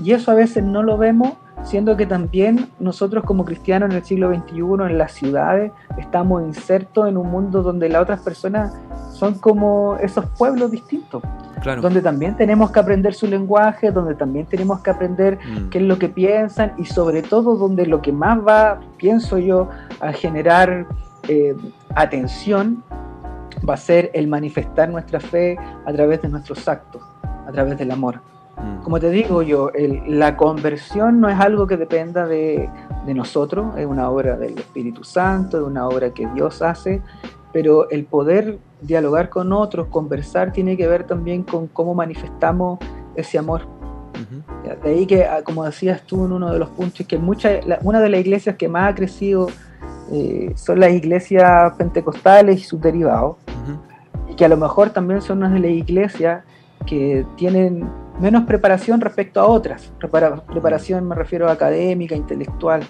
[0.02, 1.32] Y eso a veces no lo vemos
[1.64, 7.08] siendo que también nosotros como cristianos en el siglo XXI, en las ciudades, estamos insertos
[7.08, 8.72] en un mundo donde las otras personas
[9.12, 11.22] son como esos pueblos distintos,
[11.82, 15.68] donde también tenemos que aprender su lenguaje, donde también tenemos que aprender mm.
[15.70, 19.68] qué es lo que piensan y sobre todo donde lo que más va, pienso yo,
[20.00, 20.86] a generar
[21.28, 21.56] eh,
[21.94, 22.84] atención
[23.68, 27.02] va a ser el manifestar nuestra fe a través de nuestros actos,
[27.46, 28.20] a través del amor.
[28.60, 28.82] Mm.
[28.82, 29.70] Como te digo yo,
[30.06, 32.68] la conversión no es algo que dependa de,
[33.06, 37.00] nosotros, es una obra del Espíritu Santo, es una obra que Dios hace,
[37.52, 42.78] pero el poder dialogar con otros, conversar, tiene que ver también con cómo manifestamos
[43.14, 43.66] ese amor.
[44.82, 48.00] De ahí que, ah, como decías tú en uno de los puntos, que mucha, una
[48.00, 49.48] de las iglesias que más ha crecido
[50.12, 53.36] eh, son las iglesias pentecostales y sus derivados,
[54.28, 56.44] y que a lo mejor también son unas de las iglesias
[56.86, 57.88] que tienen
[58.20, 59.92] menos preparación respecto a otras.
[59.98, 62.82] preparación me refiero a académica, intelectual,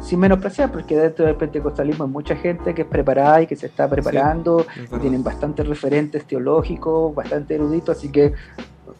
[0.00, 3.66] sin menospreciar, porque dentro del pentecostalismo hay mucha gente que es preparada y que se
[3.66, 8.32] está preparando, y tienen bastantes referentes teológicos, bastante eruditos, así que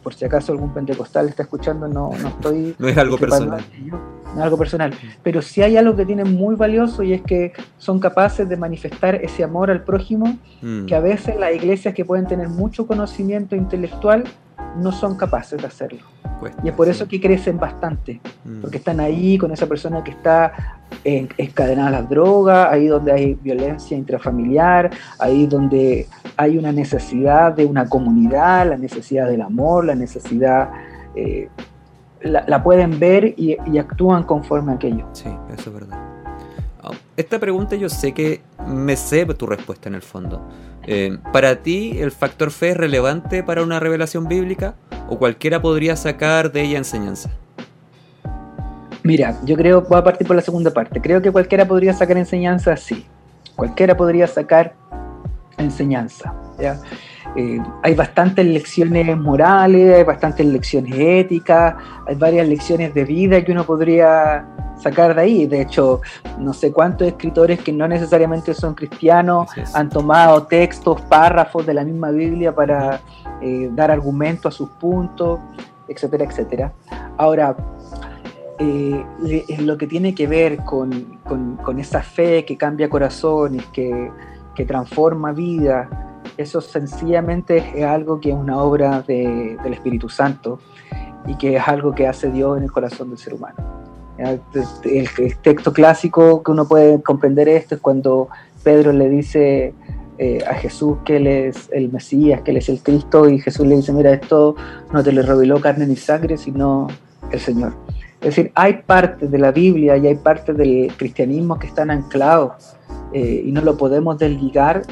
[0.02, 2.74] por si acaso algún pentecostal está escuchando, no, no estoy...
[2.78, 3.64] no es algo personal.
[3.86, 4.92] no es algo personal.
[5.22, 9.16] Pero sí hay algo que tienen muy valioso y es que son capaces de manifestar
[9.16, 10.86] ese amor al prójimo, mm.
[10.86, 14.24] que a veces las iglesias que pueden tener mucho conocimiento intelectual
[14.76, 16.00] no son capaces de hacerlo.
[16.64, 18.60] y es por eso que crecen bastante, mm.
[18.60, 23.34] porque están ahí con esa persona que está encadenada a las drogas, ahí donde hay
[23.34, 29.94] violencia intrafamiliar, ahí donde hay una necesidad de una comunidad, la necesidad del amor, la
[29.94, 30.70] necesidad,
[31.14, 31.48] eh,
[32.22, 35.06] la, pueden ver y, actúan conforme a aquello.
[35.12, 36.11] Sí, eso es verdad.
[37.16, 40.48] Esta pregunta yo sé que me sé tu respuesta en el fondo.
[40.86, 44.74] Eh, ¿Para ti el factor fe es relevante para una revelación bíblica
[45.08, 47.30] o cualquiera podría sacar de ella enseñanza?
[49.04, 51.00] Mira, yo creo, voy a partir por la segunda parte.
[51.00, 53.06] Creo que cualquiera podría sacar enseñanza, sí.
[53.56, 54.74] Cualquiera podría sacar
[55.58, 56.34] enseñanza.
[57.36, 61.74] Eh, hay bastantes lecciones morales, hay bastantes lecciones éticas,
[62.06, 64.46] hay varias lecciones de vida que uno podría
[64.82, 65.46] sacar de ahí.
[65.46, 66.00] De hecho,
[66.38, 71.84] no sé cuántos escritores que no necesariamente son cristianos han tomado textos, párrafos de la
[71.84, 73.00] misma Biblia para
[73.40, 75.40] eh, dar argumento a sus puntos,
[75.88, 76.72] etcétera, etcétera.
[77.16, 77.56] Ahora,
[78.58, 79.04] eh,
[79.58, 81.18] lo que tiene que ver con,
[81.78, 84.10] esa fe que cambia corazones, que,
[84.54, 90.58] que transforma vida, eso sencillamente es algo que es una obra del Espíritu Santo
[91.26, 93.56] y que es algo que hace Dios en el corazón del ser humano.
[94.18, 94.40] El,
[95.42, 98.28] texto clásico que uno puede comprender esto es cuando
[98.62, 99.74] Pedro le dice
[100.18, 103.66] eh, a Jesús que Él es el Mesías, que Él es el Cristo, y Jesús
[103.66, 104.54] le dice, mira, esto
[104.92, 106.88] no te lo reveló carne ni sangre, sino
[107.30, 107.72] el Señor.
[108.20, 112.76] Es decir, hay partes de la Biblia y hay partes del cristianismo que están anclados
[113.12, 114.82] eh, y no lo podemos desligar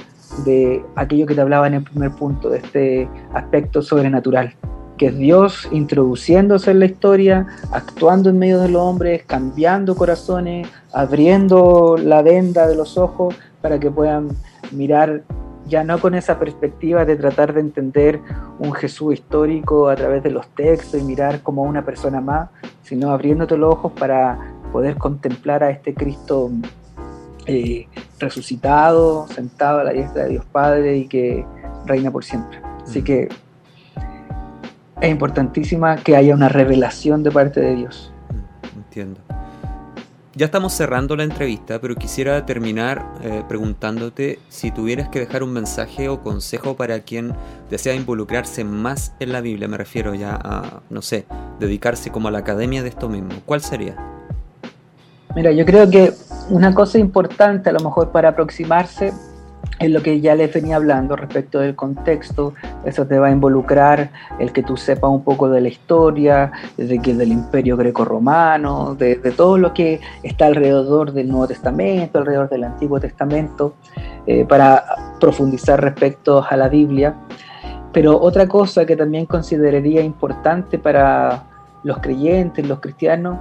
[0.45, 4.55] de aquello que te hablaba en el primer punto, de este aspecto sobrenatural,
[4.97, 10.69] que es Dios introduciéndose en la historia, actuando en medio de los hombres, cambiando corazones,
[10.93, 14.29] abriendo la venda de los ojos para que puedan
[14.73, 15.23] mirar
[15.67, 18.21] ya no con esa perspectiva de tratar de entender
[18.59, 22.51] un Jesús histórico a través de los textos y mirar como una persona más,
[22.83, 24.39] sino abriéndote los ojos para
[24.73, 26.51] poder contemplar a este Cristo
[27.47, 27.87] eh,
[28.19, 31.45] resucitado, sentado a la diestra de Dios Padre y que
[31.87, 32.61] reina por siempre.
[32.85, 33.05] Así mm.
[33.05, 33.29] que
[35.01, 38.13] es importantísima que haya una revelación de parte de Dios.
[38.31, 39.21] Mm, entiendo.
[40.37, 45.53] Ya estamos cerrando la entrevista, pero quisiera terminar eh, preguntándote si tuvieras que dejar un
[45.53, 47.35] mensaje o consejo para quien
[47.69, 51.27] desea involucrarse más en la Biblia, me refiero ya a, no sé,
[51.59, 53.31] dedicarse como a la academia de esto mismo.
[53.45, 53.97] ¿Cuál sería?
[55.35, 56.13] Mira, yo creo que
[56.51, 59.13] una cosa importante a lo mejor para aproximarse
[59.79, 62.53] es lo que ya les venía hablando respecto del contexto,
[62.85, 66.99] eso te va a involucrar el que tú sepas un poco de la historia, de
[66.99, 72.65] que del imperio greco-romano, de, todo lo que está alrededor del Nuevo Testamento, alrededor del
[72.65, 73.75] Antiguo Testamento,
[74.27, 74.85] eh, para
[75.19, 77.15] profundizar respecto a la Biblia.
[77.93, 81.45] Pero otra cosa que también consideraría importante para
[81.85, 83.39] los creyentes, los cristianos,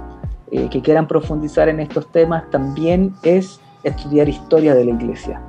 [0.50, 5.40] eh, que quieran profundizar en estos temas, también es estudiar historia de la iglesia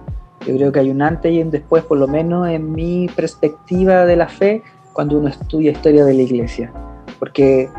[0.45, 4.06] yo creo que hay un antes y un después, por lo menos en mi perspectiva
[4.06, 6.72] de la fe, cuando uno estudia historia de la iglesia.
[7.20, 7.70] Porque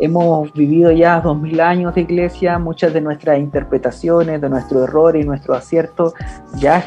[0.00, 5.22] hemos vivido ya dos mil años de iglesia, muchas de nuestras interpretaciones, de nuestros errores
[5.22, 6.14] y nuestros aciertos,
[6.56, 6.84] ya,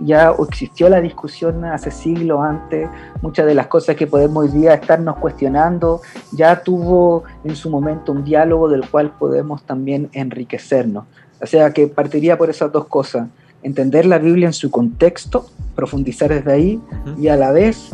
[0.00, 2.88] ya existió la discusión hace siglos antes,
[3.20, 6.00] muchas de las cosas que podemos hoy día estarnos cuestionando,
[6.30, 11.04] ya tuvo en su momento un diálogo del cual podemos también enriquecernos.
[11.40, 13.26] O sea que partiría por esas dos cosas
[13.64, 16.80] entender la Biblia en su contexto, profundizar desde ahí
[17.18, 17.90] y a la vez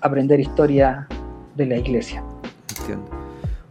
[0.00, 1.08] aprender historia
[1.56, 2.22] de la iglesia.
[2.78, 3.23] Entiendo.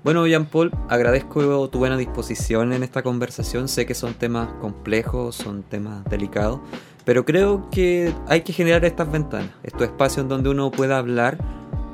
[0.03, 3.69] Bueno, Jean Paul, agradezco tu buena disposición en esta conversación.
[3.69, 6.59] Sé que son temas complejos, son temas delicados,
[7.05, 11.37] pero creo que hay que generar estas ventanas, estos espacios en donde uno pueda hablar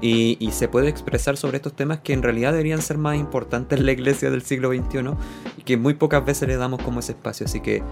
[0.01, 3.85] y, se puede expresar sobre estos temas que en realidad deberían ser más importantes en
[3.85, 5.11] la iglesia del siglo XXI
[5.57, 7.45] y que muy pocas veces le damos como ese espacio.
[7.45, 7.83] Así que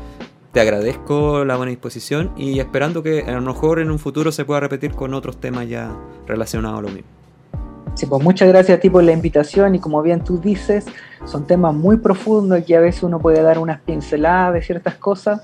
[0.51, 4.45] te agradezco la buena disposición y esperando que a lo mejor en un futuro se
[4.45, 5.95] pueda repetir con otros temas ya
[6.25, 7.16] relacionados a lo mismo.
[7.97, 10.85] Sí, pues muchas gracias a ti por la invitación y como bien tú dices,
[11.25, 15.41] son temas muy profundos y a veces uno puede dar unas pinceladas de ciertas cosas,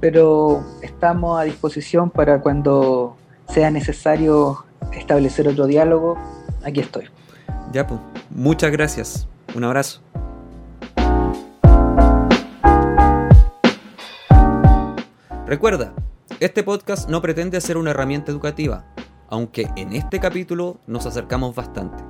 [0.00, 4.64] pero estamos a disposición para cuando sea necesario
[4.94, 6.16] establecer otro diálogo.
[6.64, 7.10] Aquí estoy.
[7.72, 8.00] Ya, pues.
[8.30, 9.28] Muchas gracias.
[9.54, 10.00] Un abrazo.
[15.46, 15.92] Recuerda,
[16.40, 18.86] este podcast no pretende ser una herramienta educativa,
[19.32, 22.04] aunque en este capítulo nos acercamos bastante,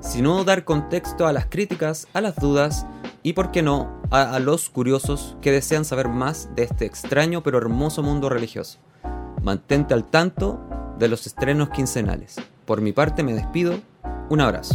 [0.00, 2.86] sino dar contexto a las críticas, a las dudas
[3.22, 7.42] y, por qué no, a, a los curiosos que desean saber más de este extraño
[7.42, 8.78] pero hermoso mundo religioso.
[9.42, 10.60] Mantente al tanto
[10.98, 12.36] de los estrenos quincenales.
[12.64, 13.78] Por mi parte me despido.
[14.30, 14.74] Un abrazo.